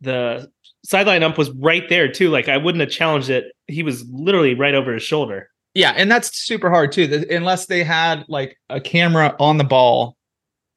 [0.01, 0.51] the
[0.85, 2.31] sideline ump was right there too.
[2.31, 3.47] Like I wouldn't have challenged it.
[3.66, 5.49] He was literally right over his shoulder.
[5.75, 7.07] Yeah, and that's super hard too.
[7.07, 10.16] The- Unless they had like a camera on the ball,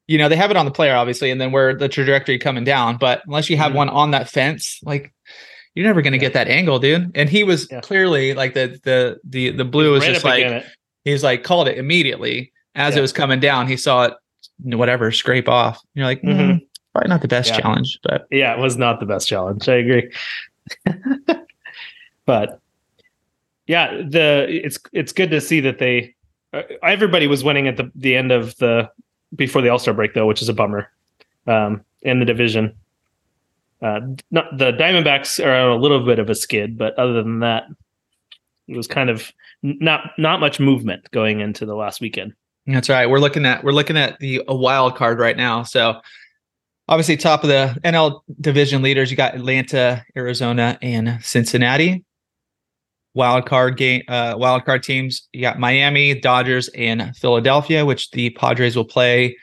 [0.08, 2.64] you know, they have it on the player obviously, and then where the trajectory coming
[2.64, 2.96] down.
[2.96, 3.76] But unless you have Mhm.
[3.76, 5.12] one on that fence, like
[5.74, 6.20] you're never gonna Yeah.
[6.22, 7.12] get that angle, dude.
[7.14, 7.80] And he was Yeah.
[7.80, 10.64] clearly like the the the the blue was right just like
[11.04, 12.98] he's like called it immediately as Yeah.
[12.98, 13.68] it was coming down.
[13.68, 14.14] He saw it,
[14.62, 15.78] whatever, scrape off.
[15.94, 16.60] You're like, Mhm.
[16.92, 17.60] Probably not the best Yeah.
[17.60, 19.68] challenge, but Yeah, it was not the best challenge.
[19.68, 20.10] I agree.
[22.26, 22.60] but
[23.66, 26.14] yeah, the it's it's good to see that they
[26.52, 28.90] uh, everybody was winning at the the end of the
[29.34, 30.90] before the All Star break though, which is a bummer.
[31.46, 32.74] Um, in the division,
[33.82, 37.40] uh, not the Diamondbacks are on a little bit of a skid, but other than
[37.40, 37.64] that,
[38.66, 42.34] it was kind of not not much movement going into the last weekend.
[42.66, 43.08] That's right.
[43.08, 45.62] We're looking at we're looking at the a wild card right now.
[45.62, 46.00] So
[46.88, 52.04] obviously top of the NL division leaders, you got Atlanta, Arizona, and Cincinnati.
[53.14, 55.28] Wild card game uh wild card teams.
[55.32, 59.26] You got Miami, Dodgers, and Philadelphia, which the Padres will play.
[59.26, 59.34] I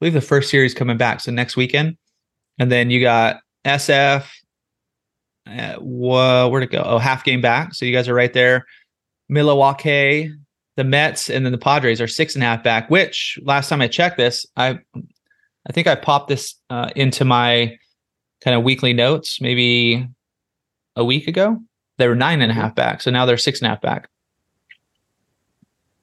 [0.00, 1.20] believe the first series coming back.
[1.20, 1.96] So next weekend.
[2.58, 4.28] And then you got SF.
[5.46, 6.82] Uh, where'd it go?
[6.84, 7.74] Oh, half game back.
[7.74, 8.66] So you guys are right there.
[9.28, 10.32] Milwaukee,
[10.76, 12.88] the Mets and then the Padres are six and a half back.
[12.90, 14.78] Which last time I checked this, I
[15.68, 17.78] I think I popped this uh, into my
[18.40, 20.06] kind of weekly notes maybe
[20.96, 21.60] a week ago.
[21.98, 24.08] They were nine and a half back, so now they're six and a half back.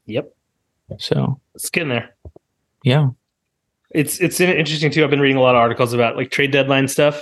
[0.05, 0.35] Yep,
[0.99, 2.15] So it's getting there.
[2.83, 3.09] yeah,
[3.89, 5.03] it's it's interesting too.
[5.03, 7.21] I've been reading a lot of articles about like trade deadline stuff.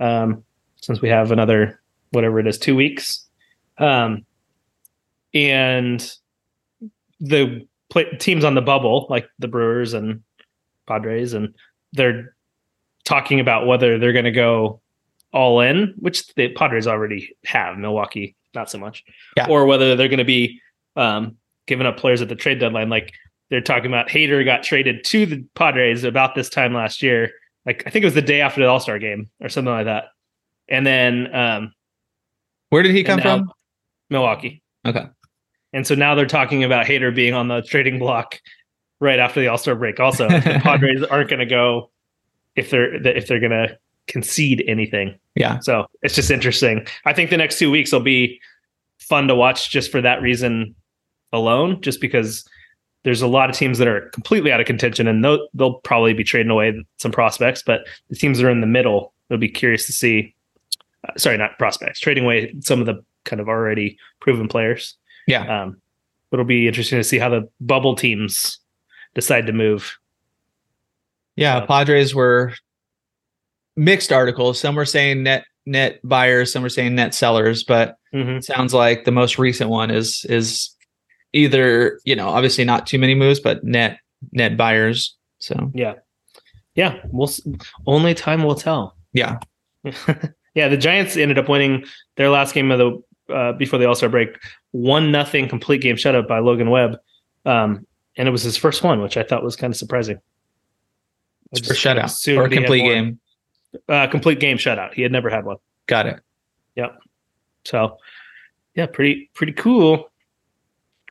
[0.00, 0.42] Um,
[0.82, 3.26] since we have another whatever it is, two weeks,
[3.78, 4.24] um,
[5.34, 6.12] and
[7.20, 10.22] the play, teams on the bubble, like the Brewers and
[10.86, 11.54] Padres, and
[11.92, 12.34] they're
[13.04, 14.80] talking about whether they're going to go
[15.32, 17.78] all in, which the Padres already have.
[17.78, 19.04] Milwaukee, not so much,
[19.36, 19.46] Yeah.
[19.48, 20.60] or whether they're going to be
[20.96, 23.12] um, giving up players at the trade deadline, like
[23.50, 27.30] they're talking about Hader got traded to the Padres about this time last year.
[27.64, 29.84] Like I think it was the day after the All Star game or something like
[29.86, 30.06] that.
[30.68, 31.72] And then um,
[32.70, 33.52] where did he come from?
[34.10, 34.62] Milwaukee.
[34.86, 35.06] Okay,
[35.72, 38.38] And so now they're talking about Hader being on the trading block
[39.00, 40.00] right after the All Star break.
[40.00, 41.90] Also, the Padres aren't going to go
[42.54, 45.18] if they're if they're going to concede anything.
[45.34, 46.86] yeah, So it's just interesting.
[47.04, 48.40] I think the next two weeks will be
[48.98, 50.74] fun to watch just for that reason
[51.32, 52.48] alone, just because
[53.02, 56.12] there's a lot of teams that are completely out of contention and they'll, they'll probably
[56.12, 59.48] be trading away some prospects, but the teams that are in the middle, it'll be
[59.48, 60.34] curious to see.
[61.06, 64.96] Uh, sorry, not prospects, trading away some of the kind of already proven players.
[65.26, 65.80] yeah, Um,
[66.32, 68.58] it'll be interesting to see how the bubble teams
[69.16, 69.98] decide to move.
[71.34, 71.58] yeah.
[71.60, 72.52] So- Padres were
[73.76, 74.60] mixed articles.
[74.60, 78.38] Some were saying net net buyers, some were saying net sellers, but Mhm.
[78.38, 80.70] It sounds like the most recent one is is
[81.32, 83.98] either you know obviously not too many moves but net
[84.32, 85.94] net buyers so Yeah,
[86.76, 87.00] yeah.
[87.10, 87.28] we'll
[87.86, 88.96] only time will tell.
[89.12, 89.38] yeah
[90.54, 91.84] yeah, the Giants ended up winning
[92.16, 94.30] their last game of the uh, before the All Star break,
[94.70, 96.96] one nothing complete game shutout by Logan Webb,
[97.44, 100.18] um, and it was his first one, which I thought was kind of surprising.
[101.54, 103.20] I for shutout or a complete game
[103.88, 104.94] uh, complete game shutout.
[104.94, 106.20] He had never had one, got it
[106.76, 106.98] Yep.
[107.64, 107.98] so
[108.74, 110.10] yeah, pretty pretty cool.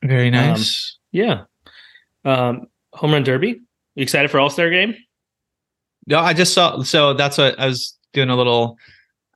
[0.02, 1.44] very nice Yeah,
[2.24, 3.60] um, home run derby.
[3.94, 4.94] You excited for All Star game?
[6.08, 8.76] no i just saw so that's what i was doing a little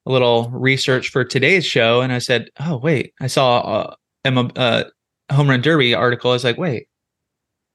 [0.06, 4.30] a a little research for today's show, and I said, "Oh wait, I saw a,
[4.30, 4.84] a,
[5.28, 6.88] a home run derby article." I was like, "Wait,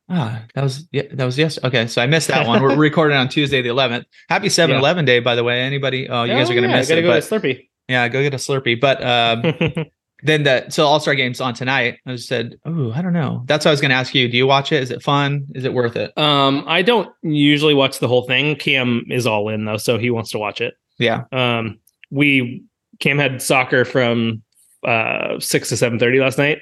[0.09, 2.61] ah, that was yeah, that was yes." Okay, so I missed that one.
[2.61, 4.05] We're recording on Tuesday the 11th.
[4.29, 5.61] Happy 7-Eleven Day, by the way.
[5.61, 6.09] Anybody?
[6.09, 7.03] Oh, you guys are gonna yeah, miss gotta it.
[7.03, 7.67] go but- to Slurpee.
[7.87, 8.79] yeah, go get a Slurpee.
[8.79, 9.85] But um,
[10.23, 11.99] then the so All Star Games on tonight.
[12.05, 14.27] I just said, "Oh, I don't know." That's what I was going to ask you.
[14.29, 14.81] Do you watch it?
[14.83, 15.47] Is it fun?
[15.55, 16.17] Is it worth it?
[16.17, 18.55] um, I don't usually watch the whole thing.
[18.55, 20.73] Cam is all in though, so he wants to watch it.
[20.97, 21.23] Yeah.
[21.31, 21.79] Um,
[22.11, 22.63] we
[22.99, 24.41] Cam had soccer from
[24.87, 26.59] uh six to seven thirty last night.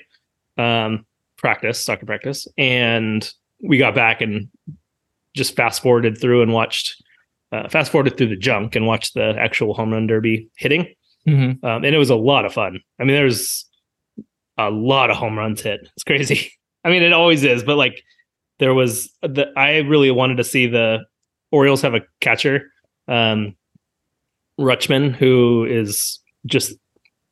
[0.57, 1.05] Um,
[1.43, 3.29] practice soccer practice, and
[3.61, 4.49] we got back and
[5.35, 6.95] just fast forwarded through and watched.
[7.51, 10.87] Uh, fast forwarded through the junk and watched the actual home run derby hitting,
[11.27, 11.63] Mm-hmm.
[11.65, 12.79] um, and it was a lot of fun.
[12.99, 13.65] I mean, there's
[14.57, 15.87] a lot of home runs hit.
[15.95, 16.51] It's crazy.
[16.83, 18.03] I mean, it always is, but like
[18.59, 21.05] there was the I really wanted to see the
[21.51, 22.71] Orioles have a catcher,
[23.07, 23.55] um,
[24.59, 26.73] Rutschman, who is just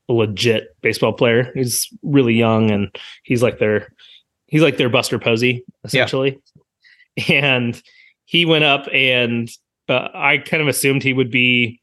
[0.10, 1.52] legit baseball player.
[1.54, 3.94] He's really young and he's like their
[4.48, 6.40] he's like their Buster Posey essentially.
[7.30, 7.82] And
[8.26, 9.50] he went up and
[9.90, 11.82] uh, I kind of assumed he would be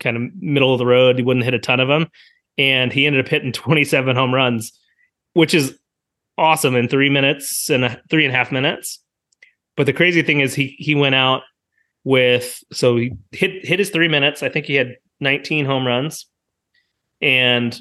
[0.00, 1.16] kind of middle of the road.
[1.16, 2.08] He wouldn't hit a ton of them,
[2.56, 4.72] and he ended up hitting 27 home runs,
[5.32, 5.76] which is
[6.36, 9.02] awesome in three minutes and a, three and a half minutes.
[9.76, 11.42] But the crazy thing is he he went out
[12.04, 14.42] with so he hit hit his three minutes.
[14.42, 16.26] I think he had 19 home runs,
[17.20, 17.78] and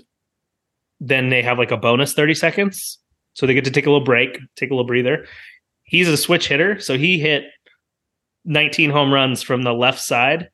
[0.99, 2.99] then they have like a bonus 30 seconds,
[3.33, 5.25] so they get to take a little break, take a little breather.
[5.83, 7.43] He's a switch hitter, so he hit
[8.45, 10.49] 19 home runs from the left side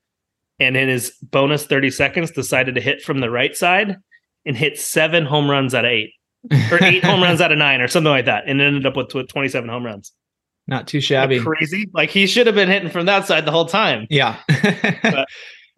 [0.59, 3.97] and in his bonus 30 seconds decided to hit from the right side
[4.45, 6.11] and hit seven home runs out of eight
[6.71, 9.09] or eight home runs out of nine or something like that and ended up with
[9.27, 10.11] 27 home runs
[10.67, 11.37] Not too shabby.
[11.37, 14.37] that crazy like he should have been hitting from that side the whole time Yeah.
[14.49, 15.25] uh,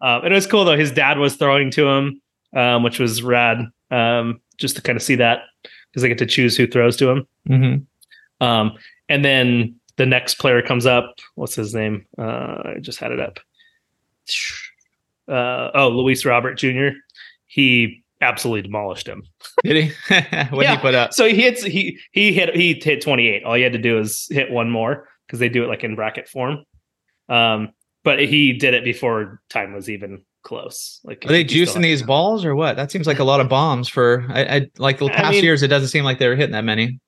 [0.00, 2.20] and it was cool though his dad was throwing to him
[2.54, 3.58] um, which was rad
[3.90, 5.40] um, just to kind of see that
[5.90, 7.76] because they get to choose who throws to him hmm
[8.44, 8.72] um,
[9.08, 11.14] and then the next player comes up.
[11.36, 12.04] What's his name?
[12.18, 13.38] Uh, I just had it up.
[15.26, 16.88] Uh, oh, Luis Robert Jr.
[17.46, 19.22] He absolutely demolished him.
[19.64, 19.92] Did he?
[20.14, 20.74] what did Yeah.
[20.76, 21.14] he put up?
[21.14, 23.44] So he hits he he hit he hit 28.
[23.44, 25.94] All he had to do is hit one more because they do it like in
[25.96, 26.64] bracket form.
[27.30, 27.70] Um,
[28.04, 31.00] but he did it before time was even close.
[31.04, 32.76] Like Are they juicing these balls or what?
[32.76, 34.24] That seems like a lot of bombs for.
[34.30, 35.62] I, I like the I past mean- years.
[35.62, 37.00] It doesn't seem like they were hitting that many.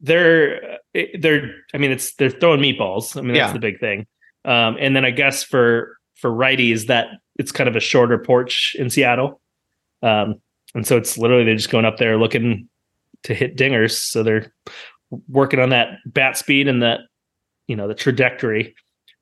[0.00, 0.78] they're
[1.18, 3.16] they're I mean it's they're throwing meatballs.
[3.16, 3.52] I mean that's Yeah.
[3.52, 4.06] the big thing.
[4.44, 7.06] Um, and then I guess for for righties that
[7.38, 9.40] it's kind of a shorter porch in Seattle.
[10.02, 10.36] Um,
[10.74, 12.68] and so it's literally they're just going up there looking
[13.24, 13.92] to hit dingers.
[13.92, 14.52] So they're
[15.28, 17.00] working on that bat speed and that
[17.66, 18.74] you know the trajectory.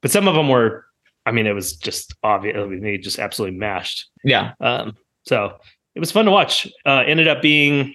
[0.03, 0.85] But some of them were,
[1.25, 2.57] I mean, it was just obvious.
[2.57, 4.09] I mean, they just absolutely mashed.
[4.25, 4.53] Yeah.
[4.61, 5.57] Um, so
[5.95, 6.67] it was fun to watch.
[6.85, 7.95] Uh, ended up being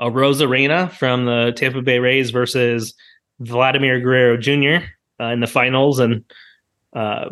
[0.00, 2.94] Arozarena from the Tampa Bay Rays versus
[3.40, 4.84] Vladimir Guerrero Jr.
[5.18, 6.24] Uh, in the finals, and
[6.94, 7.30] uh,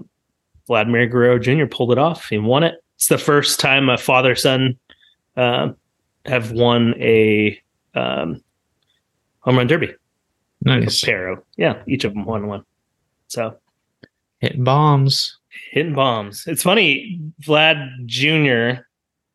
[0.66, 1.66] Vladimir Guerrero Jr.
[1.66, 2.28] pulled it off.
[2.28, 2.82] He won it.
[2.96, 4.78] It's the first time a father son
[5.36, 5.70] uh,
[6.26, 7.60] have won a
[7.94, 8.42] um,
[9.40, 9.94] home run derby.
[10.62, 11.02] Nice.
[11.02, 12.64] A pair of yeah, each of them won one.
[13.28, 13.56] So
[14.40, 15.36] Hitting bombs.
[15.72, 16.44] hitting bombs.
[16.46, 18.82] It's funny, Vlad Jr.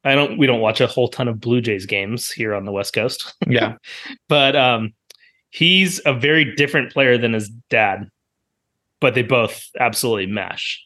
[0.06, 2.72] I don't we don't watch a whole ton of Blue Jays games here on the
[2.72, 3.76] West Coast, Yeah.
[4.30, 4.94] but um
[5.50, 8.10] he's a very different player than his dad.
[9.00, 10.82] But they both absolutely mash.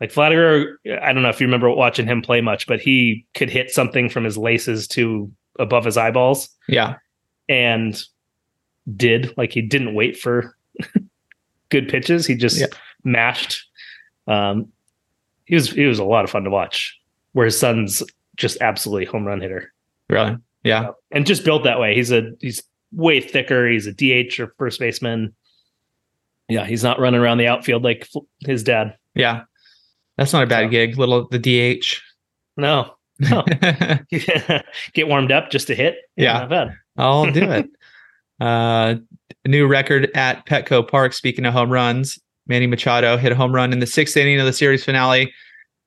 [0.00, 3.48] Like Vladimir, I don't know if you remember watching him play much, but he could
[3.48, 6.96] hit something from his laces to above his eyeballs Yeah.
[7.48, 7.98] and
[8.94, 10.54] did like he didn't wait for
[11.70, 12.26] good pitches.
[12.26, 12.66] He just Yeah.
[13.06, 13.64] Mashed.
[14.26, 14.68] Um,
[15.46, 16.98] he was he was a lot of fun to watch.
[17.32, 18.02] Where his son's
[18.36, 19.72] just absolutely home run hitter
[20.10, 20.36] Really.
[20.64, 20.90] Yeah.
[21.10, 21.94] and just built that way.
[21.94, 23.68] He's a he's way thicker.
[23.68, 25.34] He's a DH or first baseman.
[26.48, 28.08] Yeah, he's not running around the outfield like
[28.40, 28.96] his dad.
[29.14, 29.42] Yeah.
[30.16, 30.98] That's not a bad So- gig.
[30.98, 32.00] Little the DH.
[32.56, 33.44] No, no.
[34.10, 35.96] get warmed up just to hit.
[36.16, 36.38] Yeah.
[36.40, 36.76] not bad.
[36.96, 37.68] I'll do it.
[38.40, 38.96] Uh,
[39.46, 41.12] new record at Petco Park.
[41.12, 44.46] Speaking of home runs, Manny Machado hit a home run in the sixth inning of
[44.46, 45.32] the series finale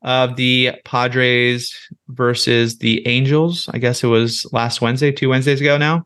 [0.01, 1.73] of the Padres
[2.09, 3.69] versus the Angels.
[3.73, 6.05] I guess it was last Wednesday, two Wednesdays ago now.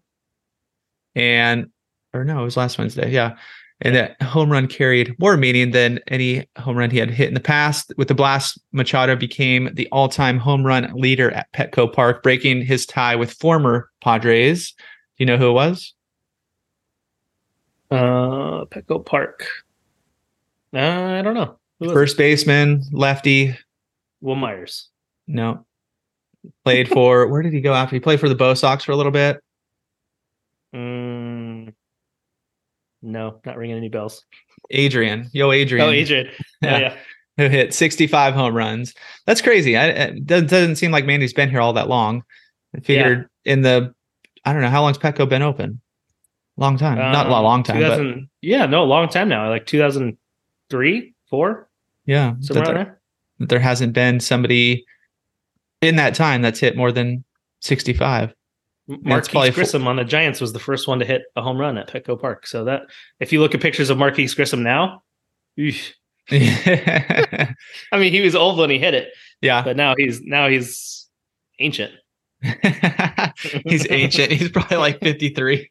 [1.15, 1.69] And,
[2.13, 3.11] or no, it was last Wednesday.
[3.11, 3.35] Yeah.
[3.81, 7.33] And that home run carried more meaning than any home run he had hit in
[7.33, 7.93] the past.
[7.97, 12.61] With the blast, Machado became the all time home run leader at Petco Park, breaking
[12.65, 14.71] his tie with former Padres.
[14.71, 14.75] Do
[15.17, 15.93] you know who it was?
[17.91, 19.45] Uh, Petco Park.
[20.73, 20.77] Uh,
[21.19, 21.57] I don't know.
[21.79, 21.93] Was it?
[21.93, 23.57] First baseman, lefty.
[24.21, 24.89] Wil Myers.
[25.27, 25.65] No.
[26.65, 27.95] Played for where did he go after?
[27.95, 29.39] He played for the Bo Sox for a little bit.
[30.75, 31.73] Mm,
[33.01, 34.25] no, not ringing any bells.
[34.71, 35.87] Adrian, yo, Adrian.
[35.87, 36.29] Oh, Adrian.
[36.61, 36.75] Yeah.
[36.75, 36.95] Oh, yeah.
[37.37, 38.93] who hit 65 home runs.
[39.27, 39.75] That's crazy.
[39.77, 42.23] I, it doesn't seem like Manny's been here all that long.
[42.75, 43.93] I figured in the,
[44.45, 45.81] I don't know, how long's Petco been open?
[46.57, 46.97] Long time.
[46.97, 49.49] Not a Um, long time, but yeah, no, a long time now.
[49.49, 49.65] Like
[50.73, 51.69] 2003, four,
[52.05, 52.33] yeah.
[52.41, 53.01] somewhere there, there.
[53.39, 54.85] that there hasn't been somebody
[55.81, 57.23] in that time that's hit more than
[57.61, 58.29] 65.
[58.29, 58.35] M-
[58.89, 61.77] Yeah, Marquis Grissom on the Giants was the first one to hit a home run
[61.77, 62.47] at Petco Park.
[62.47, 62.81] So that
[63.19, 65.03] if you look at pictures of Marquis Grissom now,
[66.31, 67.53] I
[67.93, 69.09] mean, he was old when he hit it,
[69.41, 69.61] Yeah.
[69.63, 71.07] but now he's now he's
[71.59, 71.91] ancient.
[73.65, 74.31] He's ancient.
[74.33, 75.69] He's probably like 53.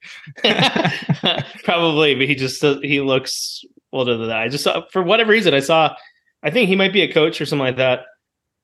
[1.64, 3.62] Probably, but he just he looks
[3.92, 4.38] older than that.
[4.38, 5.94] I just saw for whatever reason I saw.
[6.42, 8.00] I think he might be a coach or something like that.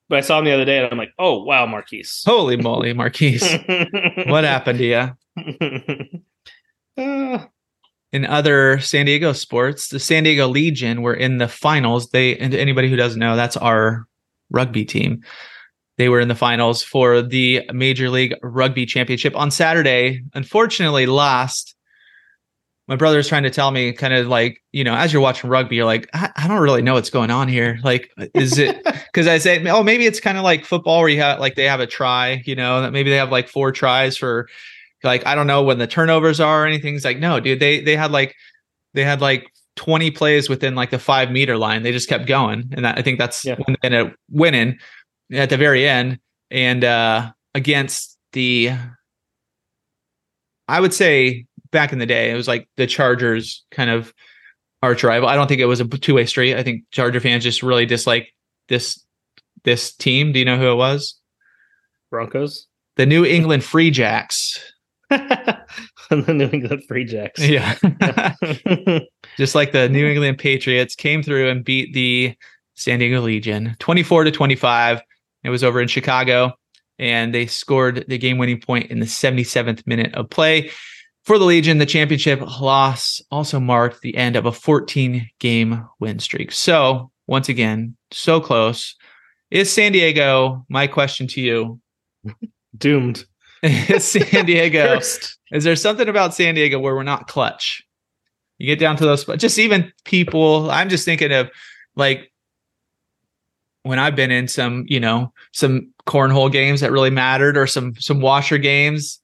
[0.09, 2.05] But I saw him the other day, and I'm like, oh wow, Marquis.
[2.25, 3.39] Holy moly, Marquis.
[4.27, 6.19] what happened to you?
[6.97, 7.45] Uh,
[8.11, 12.09] in other San Diego sports, the San Diego Legion were in the finals.
[12.09, 14.05] They and anybody who doesn't know, that's our
[14.49, 15.23] rugby team.
[15.97, 20.23] They were in the finals for the Major League Rugby Championship on Saturday.
[20.33, 21.75] Unfortunately, lost.
[22.89, 25.75] My brother's trying to tell me, kind of like, you know, as you're watching rugby,
[25.75, 27.79] you're like, I, I don't really know what's going on here.
[27.83, 31.21] Like, is it because I say, oh, maybe it's kind of like football where you
[31.21, 34.17] have like they have a try, you know, that maybe they have like four tries
[34.17, 34.49] for
[35.03, 36.95] like I don't know when the turnovers are or anything.
[36.95, 38.35] It's like, no, dude, they they had like
[38.95, 41.83] they had like 20 plays within like the five meter line.
[41.83, 42.69] They just kept going.
[42.75, 43.55] And that, I think that's Yeah.
[43.55, 44.77] when they ended up winning
[45.31, 46.19] at the very end.
[46.49, 48.71] And uh against the
[50.67, 54.13] I would say back in the day, it was like the Chargers kind of
[54.81, 55.27] arch rival.
[55.27, 56.55] I don't think it was a two-way street.
[56.55, 58.33] I think Charger fans just really dislike
[58.67, 59.03] this
[59.63, 60.31] this team.
[60.31, 61.15] Do you know who it was?
[62.09, 64.73] Broncos The New England Free Jacks.
[65.09, 65.63] the
[66.09, 67.45] New England Free Jacks.
[67.45, 67.75] Yeah.
[69.37, 72.35] just like the New England Patriots came through and beat the
[72.75, 75.01] San Diego Legion 24 to 25.
[75.43, 76.53] It was over in Chicago
[76.99, 80.69] and they scored the game winning point in the 77th minute of play.
[81.25, 86.19] For the Legion, the championship loss also marked the end of a 14 game win
[86.19, 86.51] streak.
[86.51, 88.95] So, once again, so close.
[89.51, 91.79] Is San Diego, my question to you,
[92.77, 93.25] Doomed.
[93.63, 94.99] is San Diego
[95.51, 97.83] is there something about San Diego where we're not clutch?
[98.57, 100.69] You get down to those, but just even people.
[100.69, 101.49] I'm just thinking of
[101.95, 102.31] like
[103.83, 107.95] when I've been in some, you know, some cornhole games that really mattered, or some
[107.95, 109.19] some washer games,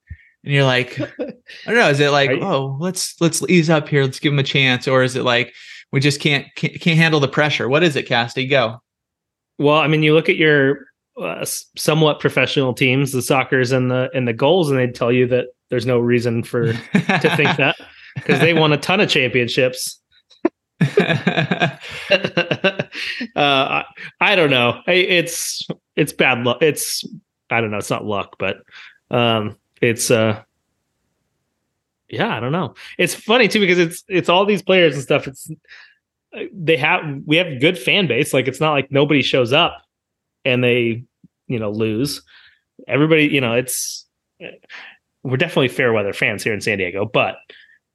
[0.46, 1.34] and you're like, I
[1.66, 2.42] don't know, is it like, Right.
[2.42, 5.52] oh, let's let's ease up here, let's give them a chance, or is it like
[5.92, 7.68] we just can't can't, can't handle the pressure?
[7.68, 8.48] What is it, Casty?
[8.48, 8.80] Go.
[9.58, 10.86] Well, I mean, you look at your
[11.20, 11.44] uh,
[11.76, 15.46] somewhat professional teams, the soccer's and the and the goals, and they'd tell you that
[15.68, 17.76] there's no reason for to think that
[18.14, 20.00] because they won a ton of championships.
[20.80, 21.76] uh,
[23.34, 23.84] I,
[24.20, 24.80] I don't know.
[24.86, 26.58] I, it's it's bad luck.
[26.60, 27.04] It's
[27.50, 27.78] I don't know.
[27.78, 28.58] It's not luck, but
[29.10, 30.42] um, it's uh,
[32.08, 32.36] yeah.
[32.36, 32.74] I don't know.
[32.98, 35.26] It's funny too because it's it's all these players and stuff.
[35.26, 35.50] It's
[36.52, 38.32] they have we have good fan base.
[38.34, 39.76] Like it's not like nobody shows up
[40.44, 41.04] and they
[41.46, 42.22] you know lose.
[42.86, 44.06] Everybody, you know, it's
[45.22, 47.36] we're definitely fair weather fans here in San Diego, but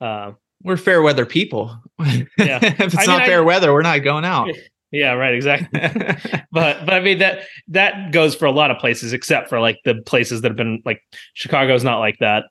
[0.01, 0.31] uh,
[0.63, 1.77] we're fair weather people.
[2.37, 2.59] Yeah.
[2.63, 4.49] if it's I mean, not I- fair weather, we're not going out.
[4.91, 5.79] yeah, right, exactly.
[6.51, 9.79] but but I mean that that goes for a lot of places except for like
[9.85, 11.01] the places that have been like
[11.33, 12.45] Chicago's not like that,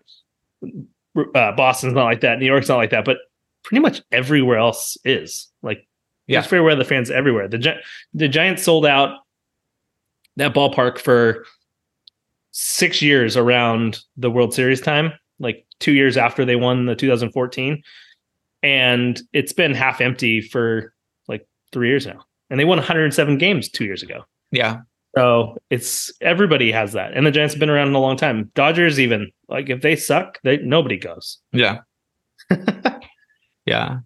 [1.35, 3.19] uh, Boston's not like that, New York's not like that, but
[3.63, 5.87] pretty much everywhere else is like
[6.27, 6.41] Yeah.
[6.41, 7.47] there's fair weather fans everywhere.
[7.49, 7.81] The Gi-
[8.15, 9.19] the Giants sold out
[10.37, 11.45] that ballpark for
[12.53, 17.83] six years around the World Series time, like two years after they won the 2014,
[18.63, 20.93] and it's been half empty for
[21.29, 24.25] like three years now and they won 107 games two years ago.
[24.51, 24.81] yeah.
[25.17, 28.49] So it's everybody has that, and the Giants have been around in a long time.
[28.55, 31.39] Dodgers even like if they suck, they nobody goes.
[31.53, 31.79] Yeah.
[33.67, 33.99] yeah.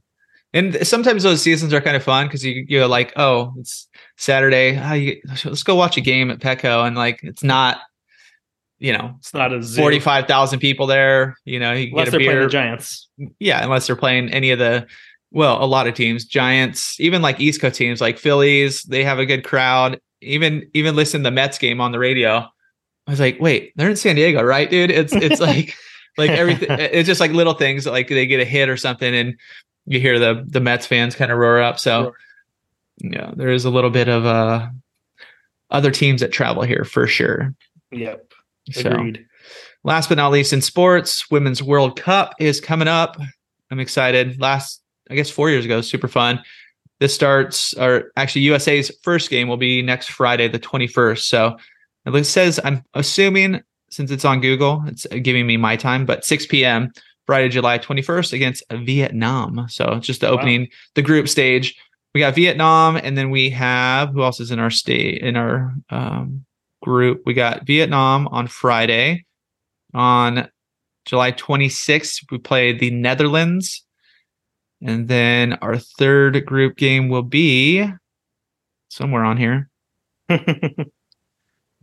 [0.53, 4.79] And sometimes those seasons are kind of fun because you you're like, oh, it's Saturday.
[4.81, 7.81] Ah, you, let's go watch a game at Petco, and like it's not,
[8.79, 11.37] you know, It's not a forty five thousand people there.
[11.45, 12.45] You know, you unless get a they're playing beer.
[12.45, 13.09] the Giants.
[13.41, 14.87] yeah, unless they're playing any of the,
[15.35, 19.19] well, a lot of teams, Giants, even like East Coast teams like Phillies, they have
[19.19, 20.01] a good crowd.
[20.23, 22.47] Even even listen to the Mets game on the radio.
[23.07, 24.91] I was like, wait, they're in San Diego, right, dude?
[24.91, 25.75] It's it's like
[26.17, 26.69] like everything.
[26.71, 29.35] It's just like little things like they get a hit or something, and
[29.87, 31.79] you hear the the Mets fans kind of roar up.
[31.79, 32.15] So Sure.
[32.99, 34.69] yeah, there is a little bit of uh
[35.71, 37.53] other teams that travel here for sure.
[37.91, 38.33] Yep.
[38.71, 39.13] So,
[39.83, 43.19] last but not least, in sports, Women's World Cup is coming up.
[43.71, 44.41] I'm excited.
[44.41, 44.81] Last,
[45.11, 46.43] I guess, four years ago, super fun.
[47.01, 51.21] This starts, or actually, USA's first game will be next Friday, the 21st.
[51.21, 51.57] So
[52.07, 56.47] it says, I'm assuming since it's on Google, it's giving me my time, but 6
[56.47, 56.93] p.m.
[57.27, 59.67] Friday, July 21st against Vietnam.
[59.69, 60.35] So it's just the Wow.
[60.35, 61.77] opening, the group stage.
[62.15, 65.75] We got Vietnam, and then we have who else is in our state in our
[65.91, 66.45] um,
[66.83, 67.23] group?
[67.27, 69.25] We got Vietnam on Friday.
[69.95, 70.49] On
[71.07, 73.85] July 26th, we play the Netherlands.
[74.85, 77.85] And then our third group game will be
[78.89, 79.69] somewhere on here.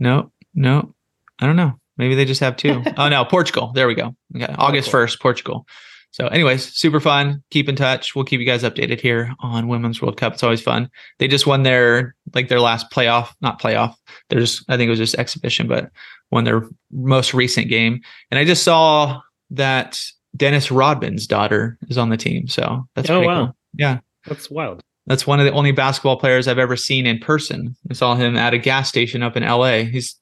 [0.01, 0.95] No, no,
[1.39, 1.79] I don't know.
[1.95, 2.81] Maybe they just have two.
[2.97, 3.71] oh no, Portugal.
[3.73, 4.15] There we go.
[4.35, 5.67] Okay, August first, Portugal.
[6.09, 7.41] So, anyways, super fun.
[7.51, 8.15] Keep in touch.
[8.15, 10.33] We'll keep you guys updated here on Women's World Cup.
[10.33, 10.89] It's always fun.
[11.19, 13.93] They just won their like their last playoff, not playoff.
[14.29, 15.91] There's I think it was just exhibition, but
[16.31, 18.01] won their most recent game.
[18.31, 19.21] And I just saw
[19.51, 20.03] that
[20.35, 22.47] Dennis Rodman's daughter is on the team.
[22.47, 23.45] So that's Oh, wow.
[23.45, 23.55] cool.
[23.77, 23.99] Yeah.
[24.27, 24.81] That's wild.
[25.07, 27.75] That's one of the only basketball players I've ever seen in person.
[27.89, 29.79] I saw him at a gas station up in LA.
[29.83, 30.15] He's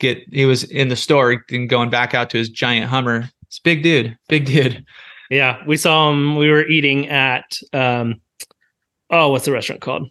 [0.00, 3.28] get he was in the store and going back out to his giant Hummer.
[3.46, 4.84] It's a big dude, big dude.
[5.30, 6.36] Yeah, we saw him.
[6.36, 8.20] We were eating at um,
[9.10, 10.08] oh, what's the restaurant called?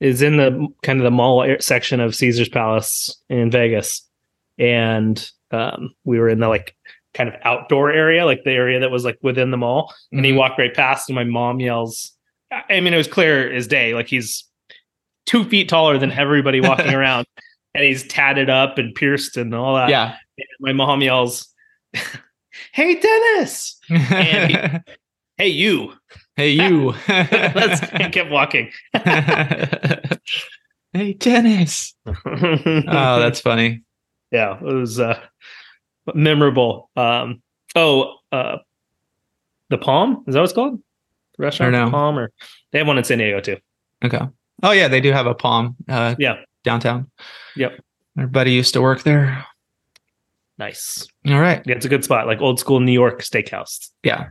[0.00, 4.08] Is in the kind of the mall section of Caesar's Palace in Vegas,
[4.56, 6.75] and um, we were in the like
[7.16, 9.92] kind of outdoor area, like the area that was like within the mall.
[10.12, 10.36] And he Mhm.
[10.36, 12.12] walked right past, and my mom yells.
[12.52, 13.94] I mean, it was clear as day.
[13.94, 14.44] Like he's
[15.26, 17.26] two feet taller than everybody walking around,
[17.74, 19.88] and he's tatted up and pierced and all that.
[19.88, 20.16] yeah.
[20.60, 21.48] My mom yells,
[22.72, 24.82] "Hey, Dennis!" And
[25.38, 25.92] Hey, you!
[26.36, 26.94] hey you.
[27.08, 28.70] Let's and kept walking.
[30.92, 31.94] hey Dennis.
[32.06, 33.82] Oh, that's funny.
[34.30, 34.56] yeah.
[34.58, 35.20] It was uh,
[36.14, 36.90] memorable.
[36.96, 37.42] Um,
[37.74, 38.58] oh, uh,
[39.70, 40.80] the Palm is that what it's called?
[41.38, 41.96] The restaurant, I don't The know.
[41.96, 42.32] Palm, or
[42.72, 43.56] they have one in San Diego too.
[44.04, 44.20] Okay.
[44.62, 46.36] Oh yeah, they do have a palm uh Yeah.
[46.64, 47.10] downtown.
[47.56, 47.80] Yep.
[48.18, 49.44] Our buddy used to work there.
[50.58, 51.06] Nice.
[51.28, 51.62] All right.
[51.66, 53.90] Yeah, it's a good spot, like old school New York steakhouse.
[54.02, 54.28] yeah.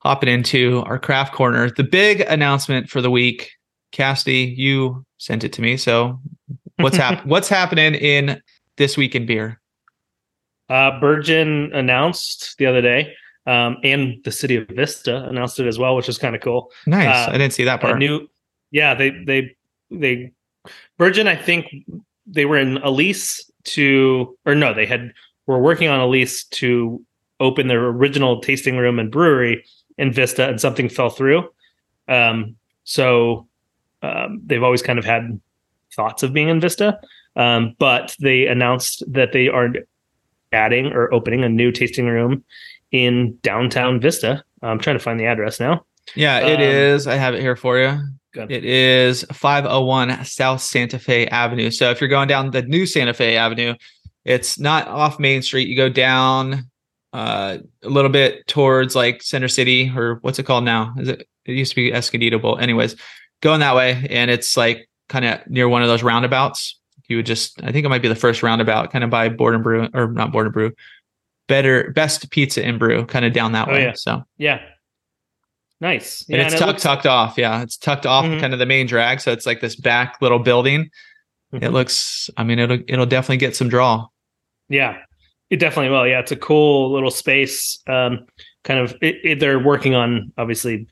[0.00, 3.50] Hopping into our craft corner, the big announcement for the week.
[3.90, 5.78] Cassidy, you sent it to me.
[5.78, 6.20] So
[6.76, 8.42] what's hap- what's happening in
[8.76, 9.58] this week in beer?
[10.68, 13.14] Uh, Burgeon announced the other day,
[13.46, 16.70] um, and the city of Vista announced it as well, which is kind of cool.
[16.86, 17.28] Nice.
[17.28, 17.98] Uh, I didn't see that part.
[17.98, 18.28] new
[18.74, 19.56] yeah they they
[19.90, 20.32] they
[20.98, 21.72] Burgeon i think
[22.26, 25.12] they were in a lease to or no they had
[25.46, 27.02] were working on a lease to
[27.40, 29.64] open their original tasting room and brewery
[29.96, 31.48] in vista and something fell through
[32.08, 33.46] um so
[34.02, 35.40] um, they've always kind of had
[35.94, 36.98] thoughts of being in vista
[37.36, 39.70] um, but they announced that they are
[40.54, 42.44] adding or opening a new tasting room
[42.92, 45.84] in downtown vista i'm trying to find the address now
[46.14, 47.06] yeah, it um, is.
[47.06, 47.98] I have it here for you.
[48.32, 48.50] Good.
[48.50, 51.70] It is 501 South Santa Fe Avenue.
[51.70, 53.74] So if you're going down the new Santa Fe Avenue,
[54.24, 55.68] it's not off Main Street.
[55.68, 56.70] You go down
[57.12, 60.94] uh, a little bit towards like Center City or what's it called now?
[60.98, 61.28] Is it?
[61.44, 62.58] It used to be Escondido Bowl.
[62.58, 62.96] Anyways,
[63.42, 66.80] going that way, and it's like kind of near one of those roundabouts.
[67.08, 69.54] You would just, I think it might be the first roundabout, kind of by Board
[69.54, 70.72] and Brew or not Board and Brew,
[71.48, 73.82] better best pizza and brew, kind of down that Oh, way.
[73.84, 73.92] yeah.
[73.94, 74.60] So Yeah.
[75.80, 76.24] Nice.
[76.30, 77.34] and it's it tucked, looks- tucked off.
[77.36, 78.40] Yeah, it's tucked off Mhm.
[78.40, 80.90] kind of the main drag, so it's like this back little building.
[81.52, 81.72] It Mhm.
[81.72, 82.30] looks.
[82.36, 84.06] I mean, it'll it'll definitely get some draw.
[84.68, 84.96] Yeah,
[85.50, 86.06] it definitely will.
[86.06, 87.78] Yeah, it's a cool little space.
[87.86, 88.26] Um,
[88.62, 90.86] kind of, it, it, they're working on obviously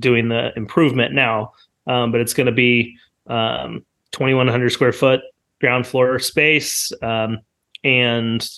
[0.00, 1.52] doing the improvement now,
[1.86, 2.96] um, but it's going to be
[3.28, 5.20] um, 2,100 square foot
[5.60, 7.38] ground floor space, um,
[7.84, 8.48] and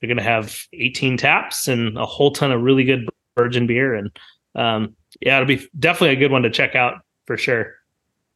[0.00, 3.94] they're going to have 18 taps and a whole ton of really good Burgeon beer.
[3.94, 4.18] And
[4.54, 7.74] um, yeah, it'll be definitely a good one to check out for sure.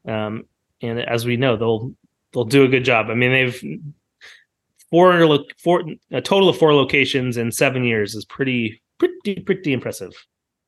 [0.06, 0.44] Um,
[0.82, 1.92] and as we know, they'll
[2.32, 3.06] they'll do a good job.
[3.10, 3.80] I mean, they've
[4.90, 10.12] four, four a total of four locations in seven years is pretty pretty pretty impressive.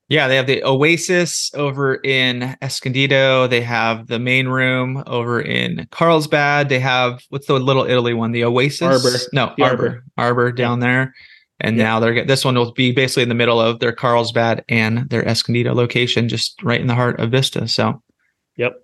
[0.09, 3.47] Yeah, they have the Oasis over in Escondido.
[3.47, 6.69] They have the main room over in Carlsbad.
[6.69, 8.33] They have what's the little Italy one?
[8.33, 8.83] The Oasis.
[8.83, 9.17] Arbor.
[9.33, 9.85] No, The Arbor.
[9.87, 10.05] Arbor.
[10.19, 11.15] Arbor down there.
[11.61, 11.85] And Yeah.
[11.85, 15.09] now they're get this one will be basically in the middle of their Carlsbad and
[15.09, 17.67] their Escondido location, just right in the heart of Vista.
[17.69, 18.03] So
[18.57, 18.75] Yep,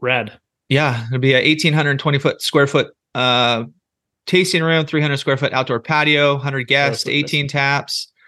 [0.00, 0.38] rad.
[0.68, 3.64] Yeah, it'll be a eighteen hundred twenty foot square foot uh
[4.26, 7.24] tasting room, three hundred square foot outdoor patio, hundred guests, what it is.
[7.24, 8.19] eighteen taps, an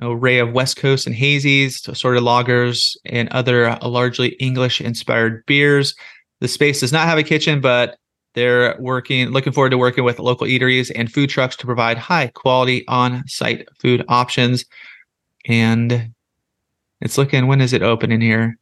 [0.00, 5.94] array of West Coast and hazies, assorted lagers, and other uh, largely English inspired beers.
[6.40, 7.98] The space does not have a kitchen, but
[8.34, 12.28] They're working, looking forward to working with local eateries and food trucks to provide high
[12.28, 14.64] quality on site food options.
[15.46, 16.12] And
[17.00, 18.58] it's looking, when is it open in here?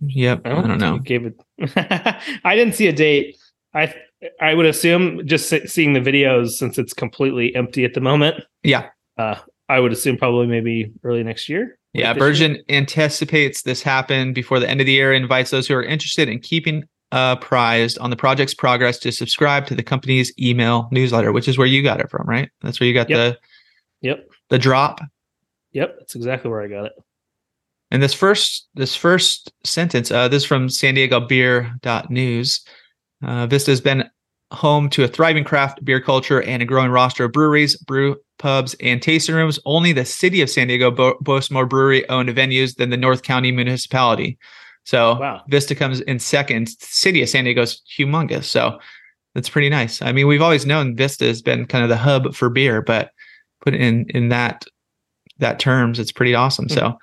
[0.00, 0.42] Yep.
[0.44, 0.98] I don't, I don't know.
[0.98, 1.40] Gave it.
[2.44, 3.36] I didn't see a date.
[3.74, 3.92] I
[4.40, 8.44] I would assume just seeing the videos since it's completely empty at the moment.
[8.62, 8.88] Yeah.
[9.18, 9.36] Uh,
[9.68, 11.78] I would assume probably maybe early next year.
[11.92, 12.64] Yeah, Burgeon year.
[12.70, 15.12] anticipates this happen before the end of the year.
[15.12, 19.74] Invites those who are interested in keeping apprised on the project's progress to subscribe to
[19.74, 22.48] the company's email newsletter, which is where you got it from, right?
[22.62, 23.18] That's where you got yep.
[23.18, 23.38] the
[24.08, 25.00] yep the drop.
[25.72, 26.92] Yep, that's exactly where I got it.
[27.90, 31.74] And this first this first sentence, uh, this is from San Diego Beer
[32.08, 32.64] News.
[33.22, 34.04] Uh, Vista has been
[34.52, 38.74] home to a thriving craft beer culture and a growing roster of breweries, brew pubs,
[38.80, 39.58] and tasting rooms.
[39.64, 43.22] Only the city of San Diego bo- boasts more brewery owned venues than the North
[43.22, 44.38] County municipality.
[44.84, 45.42] So wow.
[45.48, 46.68] Vista comes in second.
[46.80, 48.44] City of San Diego is humongous.
[48.44, 48.78] So
[49.34, 50.02] that's pretty nice.
[50.02, 53.10] I mean, we've always known Vista has been kind of the hub for beer, but
[53.60, 54.64] put in in that
[55.38, 56.66] that terms, it's pretty awesome.
[56.66, 56.78] Mm-hmm.
[56.78, 56.98] So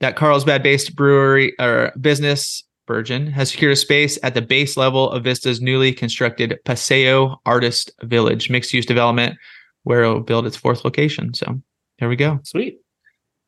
[0.00, 5.12] that Carlsbad based brewery or business Burgeon has secured a space at the base level
[5.12, 9.38] of Vista's newly constructed Paseo Artist Village mixed use development,
[9.84, 11.32] where it'll build its fourth location.
[11.32, 11.62] So
[12.00, 12.40] there we go.
[12.42, 12.80] Sweet.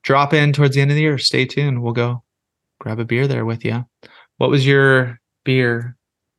[0.04, 1.18] Drop in towards the end of the year.
[1.18, 1.82] Stay tuned.
[1.82, 2.22] We'll go
[2.78, 3.84] grab a beer there with you.
[4.36, 5.96] What was your beer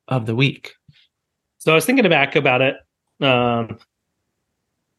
[0.07, 0.71] of the week?
[1.57, 2.75] So I was thinking back about it
[3.19, 3.79] um,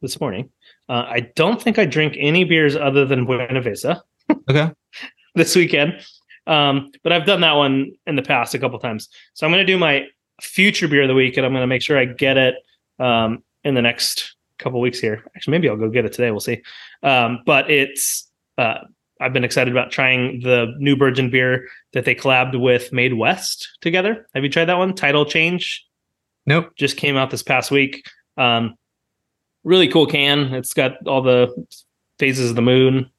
[0.03, 0.51] this morning.
[0.87, 3.99] Uh, I don't think I drink any beers other than Buenaveza.
[4.47, 4.71] okay.
[5.33, 6.05] this weekend.
[6.47, 9.09] Um, but I've done that one in the past a couple times.
[9.33, 10.05] So I'm going to do my
[10.41, 12.55] future beer of the week, and I'm going to make sure I get it
[12.99, 15.23] um, in the next couple weeks here.
[15.35, 16.31] Actually, maybe I'll go get it today.
[16.31, 16.61] We'll see.
[17.03, 18.79] Um, but it's uh,
[19.19, 23.77] I've been excited about trying the new Burgeon beer that they collabed with Made West
[23.81, 24.27] together.
[24.33, 24.93] Have you tried that one?
[24.93, 25.85] Title Change.
[26.45, 26.71] Nope.
[26.75, 28.05] Just came out this past week.
[28.37, 28.75] Um,
[29.63, 30.53] really cool can.
[30.53, 31.65] It's got all the
[32.19, 33.09] phases of the moon,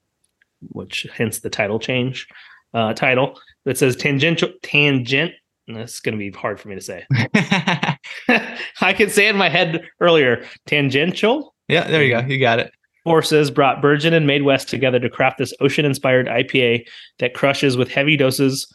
[0.69, 2.29] which hence the title change
[2.75, 5.33] uh, title that says tangential tangent.
[5.69, 7.07] That's going to be hard for me to say.
[8.81, 10.47] I could say it in my head earlier.
[10.67, 11.55] Tangential.
[11.69, 12.27] Yeah, there you go.
[12.27, 12.73] You got it.
[13.05, 16.87] Forces brought Burgeon and Made West together to craft this ocean-inspired IPA
[17.19, 18.73] that crushes with heavy doses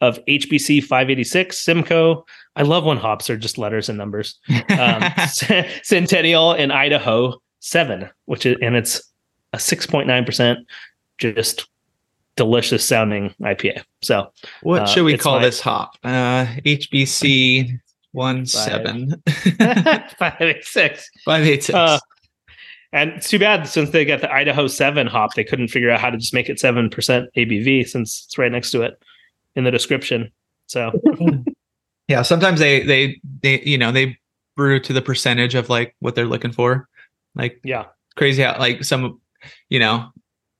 [0.00, 2.24] of HBC 586, Simcoe.
[2.56, 4.38] I love when hops are just letters and numbers.
[4.78, 5.02] Um,
[5.82, 9.02] Centennial and Idaho 7, which is and it's
[9.52, 10.56] a 6.9%.
[11.18, 11.68] Just
[12.36, 13.82] delicious sounding IPA.
[14.02, 14.30] So,
[14.62, 15.96] what uh, should we call my, this hop?
[16.02, 17.78] Uh, HBC
[18.12, 19.22] one seven
[20.18, 21.74] five eight six five eight six.
[21.74, 21.98] Uh,
[22.92, 26.00] and it's too bad since they got the Idaho seven hop, they couldn't figure out
[26.00, 29.02] how to just make it seven percent ABV since it's right next to it
[29.56, 30.30] in the description.
[30.66, 30.92] So,
[32.08, 34.16] yeah, sometimes they they they you know they
[34.56, 36.88] brew to the percentage of like what they're looking for.
[37.34, 39.20] Like, yeah, crazy how like some
[39.68, 40.12] you know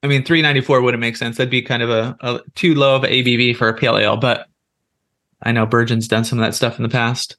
[0.04, 1.38] I mean, 394 wouldn't make sense.
[1.38, 4.46] That'd be kind of a, a too low of ABV for a pale ale, but
[5.42, 7.38] I know Burgeon's done some of that stuff in the past.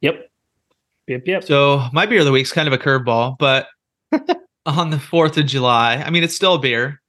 [0.00, 0.28] Yep.
[1.06, 1.22] Yep.
[1.24, 1.44] Yep.
[1.44, 3.68] So my beer of the week's kind of a curveball, but
[4.66, 7.00] on the 4th of July, I mean, it's still a beer,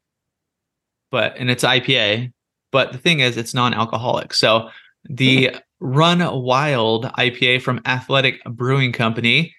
[1.10, 2.32] but, and it's IPA,
[2.70, 4.36] but the thing is, it's non alcoholic.
[4.36, 4.70] So
[5.06, 5.58] the mm-hmm.
[5.80, 9.56] Run Wild IPA from Athletic Brewing Company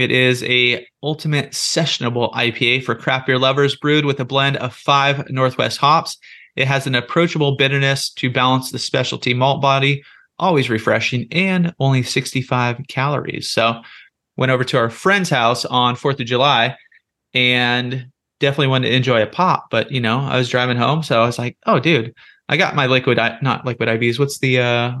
[0.00, 4.74] it is a ultimate sessionable IPA for craft beer lovers, brewed with a blend of
[4.74, 6.16] five Northwest hops.
[6.56, 10.02] It has an approachable bitterness to balance the specialty malt body,
[10.38, 13.50] always refreshing, and only 65 calories.
[13.50, 13.82] So,
[14.36, 16.76] went over to our friend's house on 4th of July
[17.34, 18.06] and
[18.40, 19.66] definitely wanted to enjoy a pop.
[19.70, 21.02] But, you know, I was driving home.
[21.02, 22.14] So I was like, oh, dude,
[22.48, 24.18] I got my liquid, not liquid IVs.
[24.18, 24.92] What's the, uh,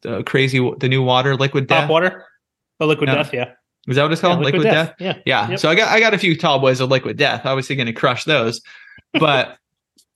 [0.00, 1.90] the crazy, the new water, liquid death?
[1.90, 2.24] water?
[2.80, 3.14] Oh, Liquid no.
[3.14, 3.52] Death, yeah.
[3.86, 4.40] Is that what it's called?
[4.40, 4.88] Yeah, liquid, liquid, Death.
[4.98, 5.16] Death?
[5.26, 5.44] Yeah.
[5.44, 5.50] Yeah.
[5.50, 5.58] Yep.
[5.58, 7.44] So I got I got a few tall boys of Liquid Death.
[7.44, 8.60] Obviously going to crush those,
[9.12, 9.58] but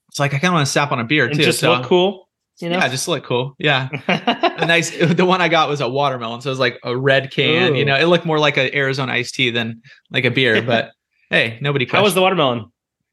[0.09, 1.43] it's like I kind of want to sap on a beer and too.
[1.43, 1.73] Just so.
[1.73, 2.27] look cool.
[2.59, 2.77] You know?
[2.77, 3.55] Yeah, just look cool.
[3.57, 3.87] Yeah.
[4.07, 4.89] a nice.
[4.89, 7.73] The one I got was a watermelon, so it was like a red can.
[7.73, 7.77] Ooh.
[7.77, 9.81] You know, it looked more like an Arizona iced tea than
[10.11, 10.61] like a beer.
[10.61, 10.91] But
[11.29, 11.85] hey, nobody.
[11.85, 12.65] How was the watermelon?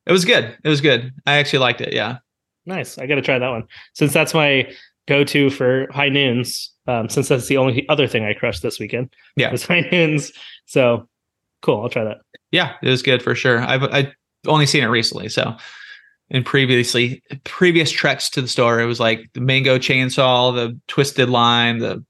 [0.07, 0.57] It was good.
[0.65, 1.13] It was good.
[1.27, 1.93] I actually liked it.
[1.93, 2.19] Yeah.
[2.65, 2.99] Nice.
[2.99, 4.73] I got to try that one since that's my
[5.07, 9.11] go-to for high noons um, since that's the only other thing I crushed this weekend.
[9.37, 10.33] Yeah, was noons.
[10.67, 11.09] So
[11.63, 11.83] cool.
[11.83, 12.19] I'll try that.
[12.51, 13.61] Yeah, it was good for sure.
[13.61, 14.13] I've I
[14.47, 15.57] only seen it recently, so
[16.31, 21.29] in previously previous treks to the store, it was like the mango chainsaw, the twisted
[21.29, 22.05] lime, the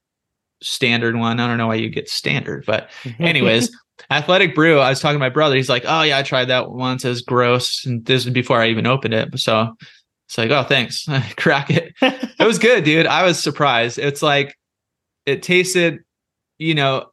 [0.63, 1.41] standard one.
[1.41, 3.75] I don't know why you get standard, but anyways.
[4.11, 5.57] Athletic Brew, I was talking to my brother.
[5.57, 7.05] He's like, "Oh yeah, I tried that once.
[7.05, 9.37] It was gross." And this is before I even opened it.
[9.41, 9.75] So
[10.29, 11.09] It's like, oh, thanks.
[11.37, 11.95] Crack it.
[12.03, 13.07] It was good, dude.
[13.07, 13.99] I was surprised.
[13.99, 14.57] It's like
[15.27, 16.01] it tasted,
[16.59, 17.07] you know,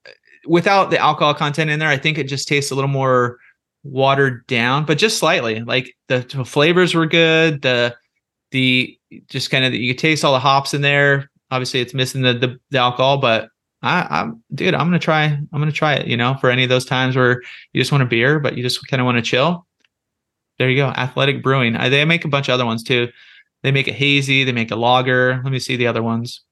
[0.46, 3.38] without the alcohol content in there, I think it just tastes a little more
[3.84, 5.62] watered down, but just slightly.
[5.62, 7.62] Like the, the flavors were good.
[7.62, 7.96] The
[8.52, 8.98] the
[9.28, 11.30] just kind of you could taste all the hops in there.
[11.52, 13.50] Obviously, it's missing the the, the alcohol, but
[13.82, 14.74] I, I'm dude.
[14.74, 15.26] I'm gonna try.
[15.26, 16.08] I'm gonna try it.
[16.08, 17.42] You know, for any of those times where
[17.74, 19.66] you just want a beer, but you just kind of want to chill.
[20.60, 20.88] There you go.
[20.88, 21.76] Athletic Brewing.
[21.76, 23.10] I, they make a bunch of other ones too.
[23.64, 24.44] They make a hazy.
[24.44, 25.42] They make a lager.
[25.44, 26.44] Let me see the other ones.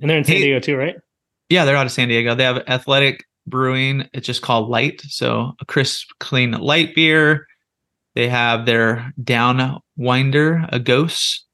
[0.00, 0.96] And they're in San Hey- Diego too, right?
[1.48, 2.34] Yeah, they're out of San Diego.
[2.34, 4.08] They have Athletic Brewing.
[4.12, 5.00] It's just called Light.
[5.02, 7.46] So a crisp, clean light beer.
[8.14, 11.46] They have their Down Winder, a ghost.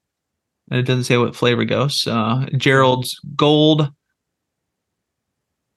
[0.71, 2.09] And it doesn't say what flavor ghost.
[2.09, 3.93] Uh, Gerald's Gold.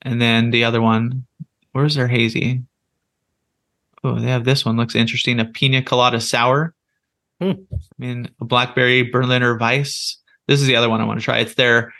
[0.02, 1.26] And then the other one,
[1.72, 2.62] where's their hazy?
[4.02, 4.76] Oh, they have this one.
[4.76, 5.38] Looks interesting.
[5.40, 6.74] A pina colada sour.
[7.40, 7.50] Hmm.
[7.72, 10.16] I mean, a blackberry Berliner Weisse.
[10.46, 11.38] This is the other one I want to try.
[11.38, 11.92] It's their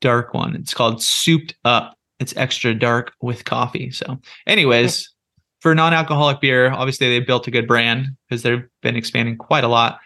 [0.00, 0.54] dark one.
[0.56, 1.96] It's called Souped Up.
[2.18, 3.90] It's extra dark with coffee.
[3.90, 5.08] So, anyways,
[5.60, 9.68] for non-alcoholic beer, obviously they built a good brand because they've been expanding quite a
[9.68, 10.00] lot.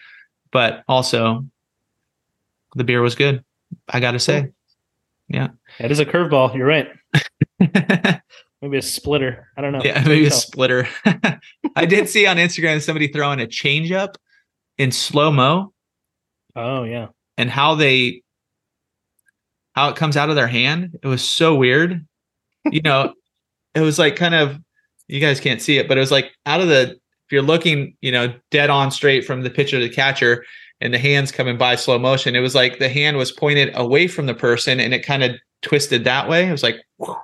[0.51, 1.47] But also,
[2.75, 3.43] the beer was good.
[3.89, 4.49] I got to say.
[5.29, 5.49] Yeah.
[5.79, 6.55] That is a curveball.
[6.55, 6.89] You're right.
[8.63, 9.49] Maybe a splitter.
[9.57, 9.81] I don't know.
[9.83, 10.87] Yeah, maybe a splitter.
[11.75, 14.17] I did see on Instagram somebody throwing a change up
[14.79, 15.73] in slow mo
[16.55, 17.09] Oh yeah.
[17.37, 18.23] and how they
[19.75, 22.07] how it comes out of their hand it was so weird
[22.71, 23.13] you know
[23.75, 24.59] it was like kind of
[25.09, 27.97] you guys can't see it but it was like out of the if you're looking
[28.01, 30.45] you know dead on straight from the pitcher to the catcher
[30.81, 34.07] and the hands coming by slow motion it was like the hand was pointed away
[34.07, 37.17] from the person and it kind of twisted that way it was like whew.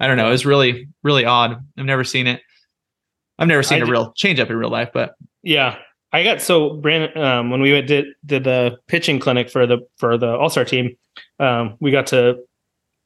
[0.00, 2.40] i don't know it was really really odd i've never seen it
[3.38, 5.76] i've never seen I a ju- real change up in real life but Yeah.
[6.12, 9.78] I got so Brandon um, when we went did did the pitching clinic for the
[9.98, 10.96] for the All Star team.
[11.38, 12.38] Um, we got to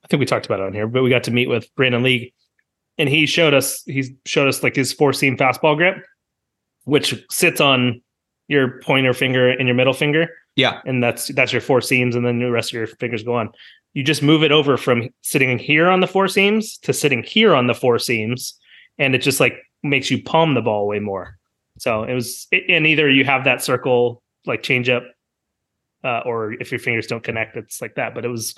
[0.05, 2.03] I think we talked about it on here, but we got to meet with Brandon
[2.03, 2.33] League,
[2.99, 6.05] and he showed us he showed us like his four seam fastball grip,
[6.85, 8.01] which sits on
[8.49, 12.25] your pointer finger and your middle finger, yeah and that's that's your four seams, and
[12.25, 13.51] then the rest of your fingers go on.
[13.93, 17.55] You just move it over from sitting here on the four seams to sitting here
[17.55, 18.59] on the four seams,
[18.99, 21.37] and it just like makes you palm the ball way more.
[21.79, 25.05] So it was, and either you have that circle like change up,
[26.05, 28.15] uh, or if your fingers don't connect, it's like that.
[28.15, 28.55] But it was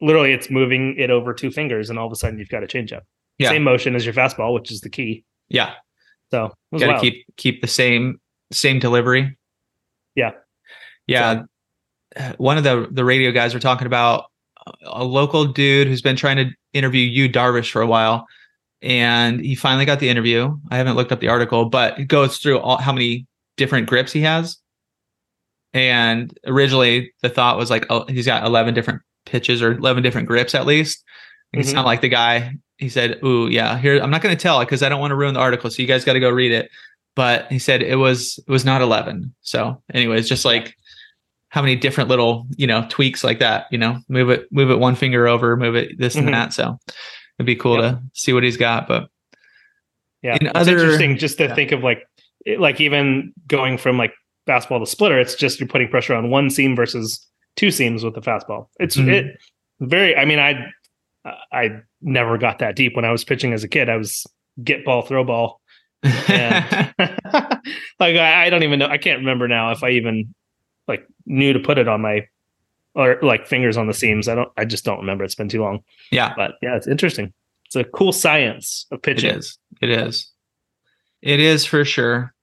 [0.00, 2.66] literally it's moving it over two fingers, and all of a sudden you've got a
[2.66, 3.04] change up.
[3.38, 3.50] Yeah.
[3.50, 5.24] Same motion as your fastball, which is the key.
[5.48, 5.72] yeah
[6.30, 7.02] So it was got to wild.
[7.02, 8.20] keep keep the same
[8.52, 9.36] same delivery.
[10.14, 10.32] Yeah.
[11.06, 11.42] yeah.
[12.16, 14.26] Uh, One of the the radio guys were talking about
[14.84, 18.26] a local dude who's been trying to interview Yu Darvish for a while,
[18.82, 20.56] and he finally got the interview.
[20.70, 23.26] I haven't looked up the article, but it goes through all how many
[23.56, 24.58] different grips he has.
[25.74, 30.28] And originally, the thought was like, oh, he's got eleven different pitches or eleven different
[30.28, 31.02] grips at least.
[31.52, 31.74] It's Mhm.
[31.74, 32.52] not like the guy.
[32.78, 35.10] He said, "Ooh, yeah, here I'm not going to tell it because I don't want
[35.12, 35.70] to ruin the article.
[35.70, 36.70] So you guys got to go read it."
[37.16, 39.34] But he said it was it was not 11.
[39.42, 40.74] So, anyways, just like
[41.48, 43.66] how many different little you know tweaks like that.
[43.70, 46.18] You know, move it move it one finger over, move it this Mhm.
[46.26, 46.52] and that.
[46.52, 46.78] So
[47.38, 47.92] it'd be cool Yep.
[47.94, 48.86] to see what he's got.
[48.88, 49.08] But
[50.22, 51.54] Yeah, In it's other- interesting just to yeah.
[51.54, 52.02] think of like,
[52.58, 54.14] like even going from like
[54.46, 57.26] fastball to splitter, it's just you're putting pressure on one seam versus
[57.56, 58.68] two seams with the fastball.
[58.78, 59.08] It's Mhm.
[59.08, 59.36] it
[59.80, 60.16] very.
[60.16, 60.66] I mean, I
[61.52, 63.88] I never got that deep when I was pitching as a kid.
[63.88, 64.26] I was
[64.62, 65.60] get ball, throw ball,
[66.02, 66.94] and
[67.98, 68.86] like I, I don't even know.
[68.88, 70.34] I can't remember now if I even
[70.86, 72.26] like knew to put it on my
[72.94, 74.28] or like fingers on the seams.
[74.28, 74.50] I don't.
[74.56, 75.24] I just don't remember.
[75.24, 75.80] It's been too long.
[76.12, 77.32] yeah, But yeah, it's interesting.
[77.66, 79.34] It's a cool science of it pitching.
[79.34, 79.58] is.
[79.80, 80.30] It is.
[81.22, 82.33] It is for sure.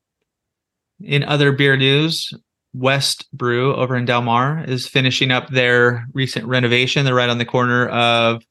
[1.03, 2.33] In other beer news,
[2.73, 7.05] West Brew over in Del Mar is finishing up their recent renovation.
[7.05, 8.43] They're right on the corner of,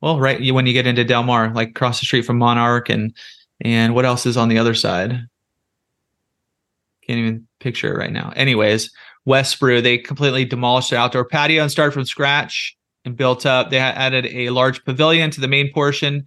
[0.00, 3.14] well, right when you get into Del Mar, like across the street from Monarch, and
[3.60, 5.12] and what else is on the other side?
[7.06, 8.32] Can't even picture it right now.
[8.34, 8.90] Anyways,
[9.24, 13.70] West Brew they completely demolished their outdoor patio and started from scratch and built up.
[13.70, 16.26] They added a large pavilion to the main portion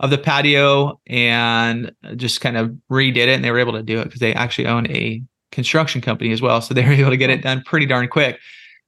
[0.00, 3.28] of the patio and just kind of redid it.
[3.30, 5.22] And they were able to do it because they actually own a
[5.52, 6.60] construction company as well.
[6.60, 8.38] So they were able to get it done pretty darn quick.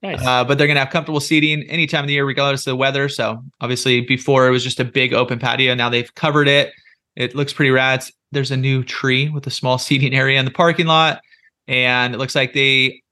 [0.03, 0.25] Nice.
[0.25, 2.73] Uh, but they're going to have comfortable seating any time of the year, regardless of
[2.73, 3.09] the weather.
[3.09, 5.75] So obviously, before it was just a big open patio.
[5.75, 6.73] Now they've covered it.
[7.17, 8.05] It looks pretty rad.
[8.31, 11.21] There's a new tree with a small seating area in the parking lot.
[11.67, 13.03] And it looks like they,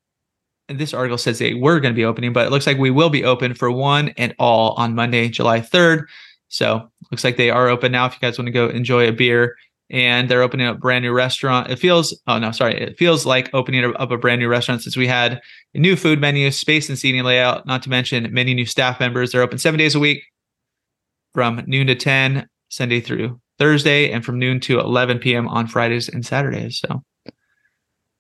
[0.68, 2.90] and this article says they were going to be opening, but it looks like we
[2.90, 6.06] will be open for one and all on Monday, July 3rd.
[6.48, 9.12] So looks like they are open now if you guys want to go enjoy a
[9.12, 9.56] beer
[9.90, 11.70] and they're opening up a brand new restaurant.
[11.70, 14.96] It feels oh no, sorry, it feels like opening up a brand new restaurant since
[14.96, 15.40] we had
[15.74, 19.32] a new food menu, space and seating layout, not to mention many new staff members.
[19.32, 20.24] They're open seven days a week
[21.34, 25.48] from noon to 10, Sunday through Thursday, and from noon to 11 p.m.
[25.48, 26.78] on Fridays and Saturdays.
[26.78, 27.02] So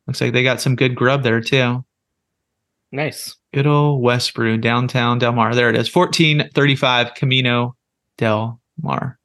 [0.06, 1.84] looks like they got some good grub there too.
[2.92, 3.36] Nice.
[3.52, 5.54] Good old West Brew, downtown Del Mar.
[5.54, 7.75] There it is, 1435 Camino
[8.18, 9.18] Del Mar.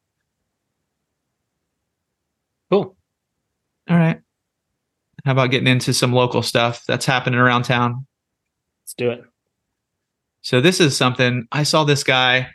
[2.70, 2.96] Cool.
[3.90, 4.22] All right.
[5.26, 8.06] How about getting into some local stuff that's happening around town?
[8.84, 9.24] Let's do it.
[10.42, 12.50] So this is something I saw this guy.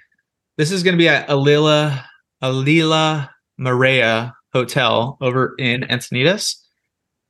[0.56, 2.02] This is going to be at Alila
[2.42, 3.30] Alila
[3.60, 6.56] Marea Hotel over in Encinitas,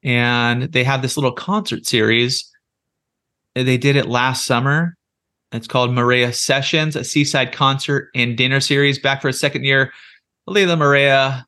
[0.02, 2.50] and they have this little concert series.
[3.54, 4.95] They did it last summer.
[5.56, 8.98] It's called Marea Sessions, a seaside concert and dinner series.
[8.98, 9.92] Back for a second year,
[10.48, 11.44] Alila Marea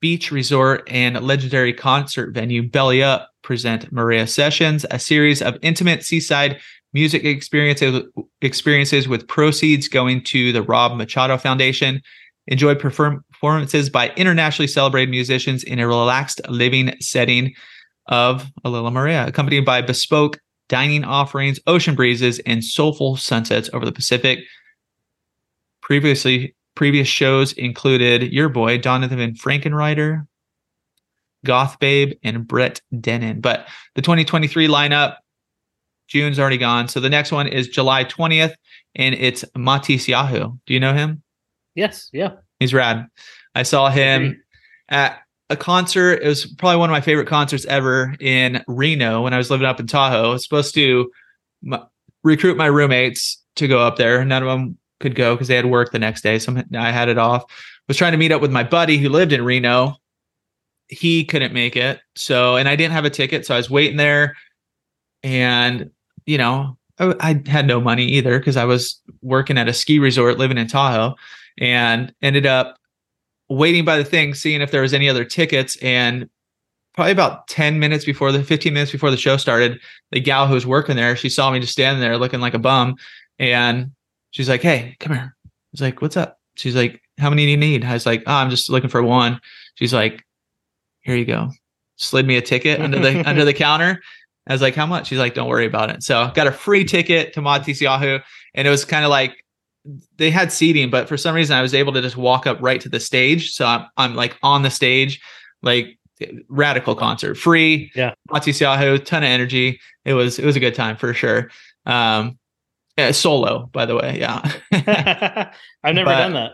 [0.00, 6.02] beach resort and legendary concert venue Belly Up present Marea Sessions, a series of intimate
[6.02, 6.58] seaside
[6.92, 8.02] music experiences
[8.40, 12.02] experiences with proceeds going to the Rob Machado Foundation.
[12.46, 17.54] Enjoy performances by internationally celebrated musicians in a relaxed living setting
[18.06, 20.40] of Alila Marea, accompanied by bespoke
[20.70, 24.38] dining offerings, ocean breezes, and soulful sunsets over the Pacific.
[25.82, 30.26] Previously Previous shows included your boy, Donavon Frankenreiter,
[31.44, 33.42] Goth Babe, and Brett Dennen.
[33.42, 35.16] But the 2023 lineup,
[36.06, 36.88] June's already gone.
[36.88, 38.54] So the next one is July 20th,
[38.94, 40.58] and it's Matisyahu.
[40.64, 41.22] Do you know him?
[41.74, 42.08] Yes.
[42.12, 42.34] Yeah.
[42.60, 43.06] He's rad.
[43.54, 44.42] I saw him
[44.88, 45.18] at
[45.50, 46.22] a concert.
[46.22, 49.66] It was probably one of my favorite concerts ever in Reno when I was living
[49.66, 50.30] up in Tahoe.
[50.30, 51.10] I was supposed to
[51.70, 51.84] m-
[52.22, 54.24] recruit my roommates to go up there.
[54.24, 56.38] None of them could go because they had work the next day.
[56.38, 57.44] So I had it off.
[57.88, 59.96] Was trying to meet up with my buddy who lived in Reno.
[60.86, 62.00] He couldn't make it.
[62.14, 63.44] So, and I didn't have a ticket.
[63.44, 64.36] So I was waiting there.
[65.24, 65.90] And,
[66.24, 69.98] you know, I, I had no money either because I was working at a ski
[69.98, 71.16] resort living in Tahoe
[71.58, 72.79] and ended up
[73.50, 75.76] waiting by the thing, seeing if there was any other tickets.
[75.82, 76.30] And
[76.94, 79.78] probably about 10 minutes before the 15 minutes before the show started,
[80.12, 82.58] the gal who was working there, she saw me just standing there looking like a
[82.58, 82.96] bum.
[83.38, 83.90] And
[84.30, 87.50] She's like, "Hey, come here." I was like, "What's up?" She's like, "How many do
[87.50, 89.40] you need?" I was like, oh, "I'm just looking for one."
[89.74, 90.24] She's like,
[91.00, 91.50] "Here you go."
[91.96, 94.00] Slid me a ticket under the under the counter.
[94.46, 96.84] I was like, "How much?" She's like, "Don't worry about it." So got a free
[96.84, 98.22] ticket to Matisyahu,
[98.54, 99.44] and it was kind of like
[100.16, 102.80] they had seating, but for some reason I was able to just walk up right
[102.80, 103.52] to the stage.
[103.52, 105.20] So I'm, I'm like on the stage,
[105.62, 105.98] like
[106.48, 107.90] radical concert, free.
[107.94, 109.80] Yeah, Matisyahu, ton of energy.
[110.04, 111.50] It was it was a good time for sure.
[111.86, 112.38] Um,
[112.96, 114.18] yeah, solo, by the way.
[114.18, 114.40] Yeah.
[115.82, 116.52] I've never but, done that.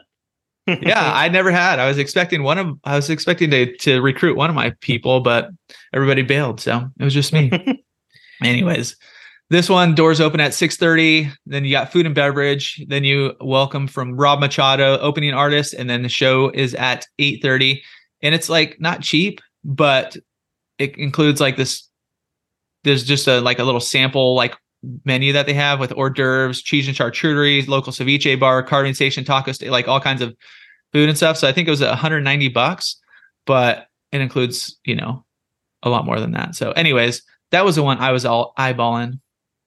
[0.82, 1.78] yeah, I never had.
[1.78, 5.20] I was expecting one of I was expecting to to recruit one of my people,
[5.20, 5.50] but
[5.92, 7.50] everybody bailed, so it was just me.
[8.42, 8.96] Anyways,
[9.50, 13.86] this one doors open at 6:30, then you got food and beverage, then you welcome
[13.86, 17.80] from Rob Machado, opening artist, and then the show is at 8:30
[18.22, 20.16] and it's like not cheap, but
[20.78, 21.88] it includes like this
[22.84, 24.54] there's just a like a little sample like
[25.04, 29.24] menu that they have with hors d'oeuvres, cheese and charcuterie, local ceviche bar, carving station,
[29.24, 30.34] taco st- like all kinds of
[30.92, 31.36] food and stuff.
[31.36, 33.00] So I think it was 190 bucks,
[33.46, 35.24] but it includes, you know,
[35.82, 36.54] a lot more than that.
[36.54, 39.20] So, anyways, that was the one I was all eyeballing.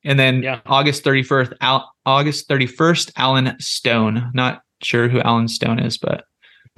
[0.04, 0.62] And then yeah.
[0.66, 4.32] August 31st, Al- August 31st, Allen Stone.
[4.34, 6.26] Not sure who Allen Stone is, but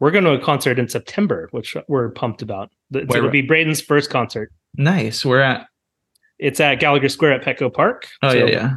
[0.00, 2.70] we're going to a concert in September, which we're pumped about.
[2.92, 4.52] It'll be Braden's first concert.
[4.74, 5.24] Nice.
[5.24, 5.66] We're at
[6.38, 8.06] it's at Gallagher Square at Petco Park.
[8.22, 8.72] Oh so, yeah, yeah.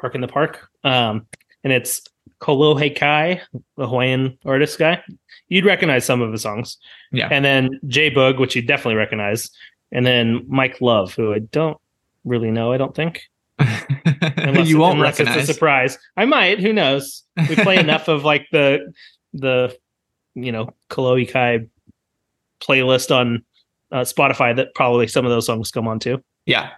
[0.00, 0.68] Park in the Park.
[0.84, 1.26] Um,
[1.64, 2.02] and it's
[2.40, 3.42] Kolohe Kai,
[3.76, 5.02] the Hawaiian artist guy.
[5.48, 6.78] You'd recognize some of his songs.
[7.12, 7.28] Yeah.
[7.30, 9.50] And then Jay Boog, which you definitely recognize.
[9.92, 11.78] And then Mike Love, who I don't
[12.26, 13.22] really know, I don't think.
[13.58, 15.42] unless, you won't unless recognize.
[15.42, 15.98] it's a surprise.
[16.18, 17.22] I might, who knows?
[17.48, 18.92] We play enough of like the
[19.32, 19.74] the
[20.36, 21.66] you know, Kolohe Kai
[22.60, 23.44] playlist on
[23.90, 26.22] uh, Spotify that probably some of those songs come on too.
[26.44, 26.70] Yeah.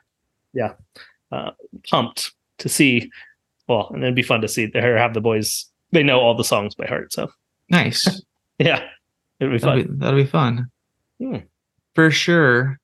[0.54, 0.74] Yeah.
[1.30, 1.50] Uh,
[1.90, 3.10] pumped to see.
[3.66, 5.66] Well, and it'd be fun to see her have the boys.
[5.92, 7.12] They know all the songs by heart.
[7.12, 7.30] So
[7.68, 8.22] nice.
[8.58, 8.88] yeah.
[9.40, 9.92] It'll be that'll fun.
[9.92, 10.70] Be, that'll be fun.
[11.20, 11.36] Hmm.
[11.94, 12.78] For sure.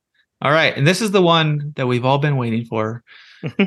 [0.45, 0.76] All right.
[0.76, 3.03] And this is the one that we've all been waiting for.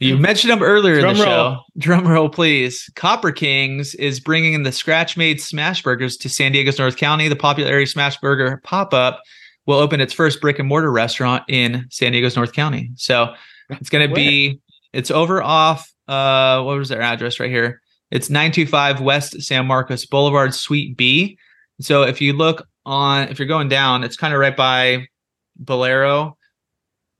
[0.00, 1.54] you mentioned them earlier Drum in the roll.
[1.54, 1.60] show.
[1.76, 2.90] Drum roll, please.
[2.96, 7.28] Copper Kings is bringing in the scratch made smash burgers to San Diego's North County.
[7.28, 9.20] The popular area smash burger pop up
[9.66, 12.90] will open its first brick and mortar restaurant in San Diego's North County.
[12.96, 13.34] So
[13.68, 14.60] it's going to be
[14.94, 17.82] it's over off uh what was their address right here?
[18.10, 21.38] It's 925 West San Marcos Boulevard, Suite B.
[21.80, 25.08] So if you look on, if you're going down, it's kind of right by
[25.56, 26.36] Bolero.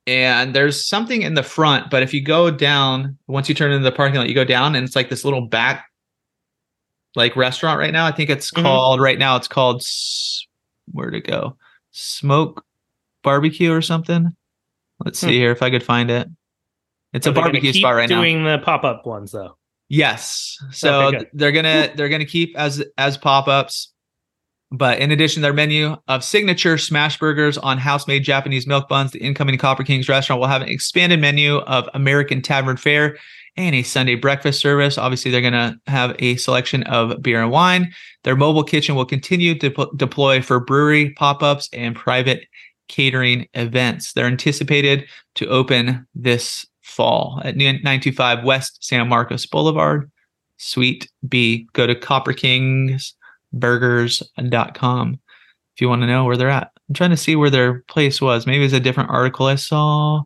[0.07, 3.85] And there's something in the front, but if you go down, once you turn into
[3.85, 5.87] the parking lot, you go down and it's like this little back
[7.17, 8.05] like restaurant right now.
[8.07, 8.63] I think it's Mhm.
[8.63, 10.47] called right now, it's called S-
[10.93, 11.57] where to go?
[11.93, 12.65] Smoke
[13.23, 14.35] barbecue or something.
[15.03, 15.33] Let's see Hmm.
[15.33, 16.29] here if I could find it.
[17.15, 18.21] It's Are a barbecue spot right now.
[18.21, 19.57] Doing the pop up ones though.
[19.89, 20.59] Yes.
[20.73, 23.94] So Okay, they're gonna they're gonna keep as as pop-ups.
[24.71, 29.21] But in addition, their menu of signature smash burgers on house-made Japanese milk buns, the
[29.21, 33.17] incoming Copper Kings restaurant will have an expanded menu of American tavern fare
[33.57, 34.99] and a Sunday breakfast service.
[34.99, 37.93] Obviously, they're gonna have a selection of beer and wine.
[38.25, 42.47] Their mobile kitchen will continue to pu- deploy for brewery pop-ups and private
[42.89, 44.13] catering events.
[44.13, 45.07] They're anticipated
[45.37, 50.11] to open this fall at 925 West San Marcos Boulevard,
[50.57, 51.69] Suite B.
[51.73, 51.95] Go to
[53.55, 55.21] copperkingsburgers.com
[55.75, 56.71] if you want to know where they're at.
[56.89, 58.47] I'm trying to see where their place was.
[58.47, 60.23] Maybe it's a different article I saw,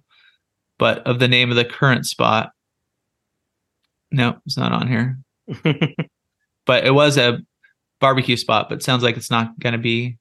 [0.79, 2.51] but of the name of the current spot.
[4.11, 5.19] No, it's not on here.
[6.67, 7.39] But it was a
[7.99, 10.19] barbecue spot, but sounds like it's not going to be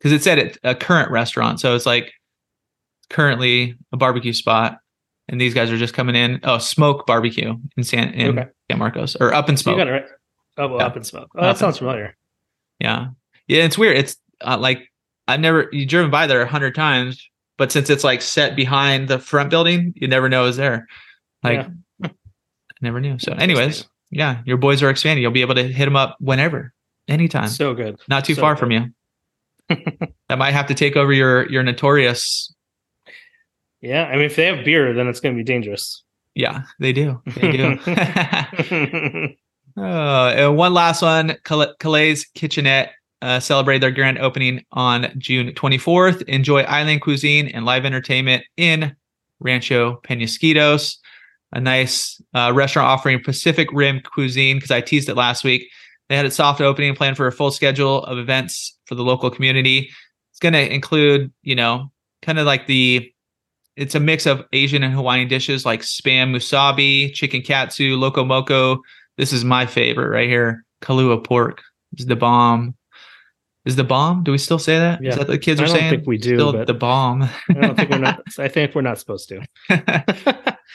[0.00, 1.60] because it said it a current restaurant.
[1.60, 2.10] So it's like
[3.08, 4.78] currently a barbecue spot,
[5.28, 6.40] and these guys are just coming in.
[6.42, 8.48] Oh, smoke barbecue in San in Okay.
[8.68, 9.78] San Marcos or up in So you smoke.
[9.78, 10.06] got it right.
[10.58, 10.86] Oh, well, Yeah.
[10.86, 11.30] up in smoke.
[11.34, 12.16] Oh, Up that sounds familiar.
[12.80, 13.08] Yeah,
[13.46, 13.96] yeah, it's weird.
[13.96, 14.88] It's uh, like
[15.26, 19.08] I've never you driven by there a hundred times, but since it's like set behind
[19.08, 20.86] the front building, you never know it's there.
[21.42, 21.66] Like
[22.02, 22.08] Yeah.
[22.10, 22.10] I
[22.82, 23.18] never knew.
[23.18, 25.22] So, anyways, yeah, your boys are expanding.
[25.22, 26.72] You'll be able to hit them up whenever,
[27.08, 27.48] anytime.
[27.48, 27.98] So good.
[28.08, 28.60] Not too so far good.
[28.60, 28.86] from you.
[30.28, 32.54] that might have to take over your your notorious.
[33.80, 36.02] Yeah, I mean, if they have beer, then it's going to be dangerous.
[36.34, 37.20] Yeah, they do.
[37.36, 39.34] They do.
[39.80, 41.36] Oh, and one last one.
[41.44, 46.22] Cal- Calais Kitchenette uh, celebrate their grand opening on June 24th.
[46.22, 48.94] Enjoy island cuisine and live entertainment in
[49.40, 50.96] Rancho Penasquitos.
[51.52, 55.70] A nice uh, restaurant offering Pacific Rim cuisine because I teased it last week.
[56.08, 59.30] They had a soft opening planned for a full schedule of events for the local
[59.30, 59.90] community.
[60.30, 61.90] It's going to include, you know,
[62.22, 63.12] kind of like the
[63.76, 68.82] it's a mix of Asian and Hawaiian dishes like spam musubi, chicken katsu, loco moco.
[69.18, 70.64] This is my favorite right here.
[70.80, 71.60] Kalua pork
[71.98, 72.74] is the bomb.
[73.64, 74.22] Is the bomb?
[74.22, 75.00] Do we still say that?
[75.00, 75.10] Is Yeah.
[75.10, 75.90] that what the kids I are don't saying?
[75.90, 77.22] think we do, Still the bomb.
[77.24, 78.20] I don't think we're not.
[78.38, 79.44] I think we're not supposed to,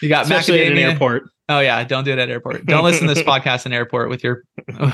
[0.01, 0.91] you got especially at an macadamia.
[0.91, 1.23] airport.
[1.49, 2.65] Oh yeah, don't do it at airport.
[2.65, 4.43] Don't listen to this podcast in airport with your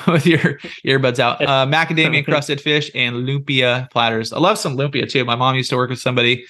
[0.08, 1.42] with your earbuds out.
[1.42, 4.32] Uh, macadamia crusted fish and lumpia platters.
[4.32, 5.26] I love some lumpia too.
[5.26, 6.46] My mom used to work with somebody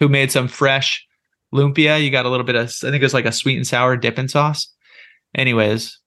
[0.00, 1.06] who made some fresh
[1.54, 2.02] lumpia.
[2.02, 3.96] You got a little bit of I think it was like a sweet and sour
[3.96, 4.72] dipping sauce.
[5.34, 5.98] Anyways,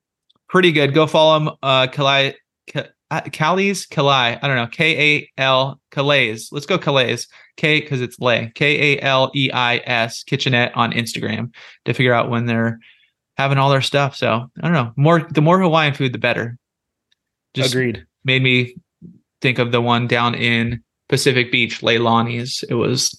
[0.54, 0.94] pretty good.
[0.94, 1.56] Go follow them.
[1.64, 2.36] Uh, Kalai,
[2.72, 4.40] Ka- uh, Calais, Kalai.
[4.42, 4.68] I don't know.
[4.68, 6.38] K A L Calais.
[6.52, 7.18] Let's go Calais.
[7.58, 8.52] K because it's lay.
[8.56, 11.54] K A L E I S Kitchenette on Instagram
[11.86, 12.80] to figure out when they're
[13.36, 14.16] having all their stuff.
[14.16, 14.94] So I don't know.
[14.96, 16.58] More the more Hawaiian food, the better.
[17.56, 18.06] Just Agreed.
[18.24, 18.76] made me
[19.42, 22.64] think of the one down in Pacific Beach, Leilani's.
[22.70, 23.16] It was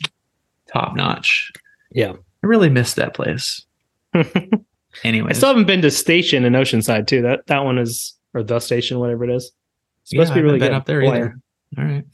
[0.73, 1.53] top notch.
[1.91, 2.13] Yeah.
[2.43, 3.65] I really missed that place.
[5.03, 7.23] Anyway, I still haven't been to Station in Oceanside too.
[7.23, 9.53] That that one is or the station, whatever it is.
[10.03, 10.73] It's supposed to be really good.
[10.73, 11.39] up there either.
[11.79, 12.05] All right.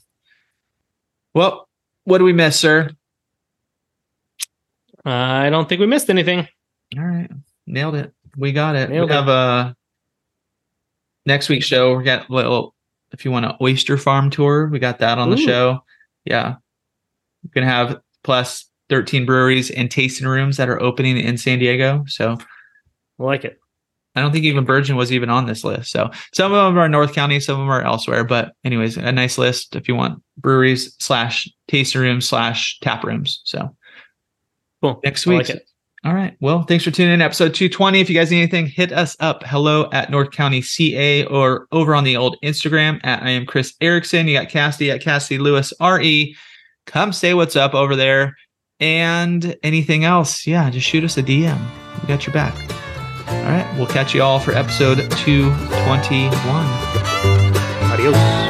[1.35, 1.69] Well,
[2.05, 2.91] what do we miss, sir?
[5.05, 6.47] I don't think we missed anything.
[6.97, 7.31] All right.
[7.67, 8.13] Nailed it.
[8.37, 8.91] We got it.
[8.91, 9.19] Nailed we it.
[9.19, 9.77] have a
[11.27, 11.97] next week's show.
[11.97, 12.75] We got a little
[13.13, 15.83] if you want an oyster farm tour, we got that on the show.
[16.25, 16.57] Yeah.
[17.43, 22.05] We're gonna have plus 13 breweries and tasting rooms that are opening in San Diego.
[22.07, 22.37] So
[23.21, 23.59] I like it.
[24.17, 25.93] I don't think even Burgeon was even on this list.
[25.93, 28.25] So some of them are North County, some of them are elsewhere.
[28.25, 33.41] But anyways, a nice list if you want breweries slash tasting rooms slash tap rooms.
[33.45, 33.77] So
[34.83, 35.01] Cool.
[35.05, 35.49] next week.
[35.49, 35.63] like.
[36.03, 36.35] All right.
[36.41, 37.21] Well, thanks for tuning in.
[37.21, 38.01] Episode 220.
[38.01, 39.43] If you guys need anything, hit us up.
[39.45, 43.75] Hello at North County CA or over on the old Instagram at I am Chris
[43.83, 44.27] Erickson.
[44.27, 46.35] You got Cassidy at Cassidy Lewis RE.
[46.87, 48.35] Come say what's up over there.
[48.81, 51.61] And anything else, yeah, just shoot us a DM.
[52.01, 52.80] We got your back.
[53.31, 53.67] All right.
[53.77, 56.31] We'll catch you all for episode 221.
[57.93, 58.50] Adios.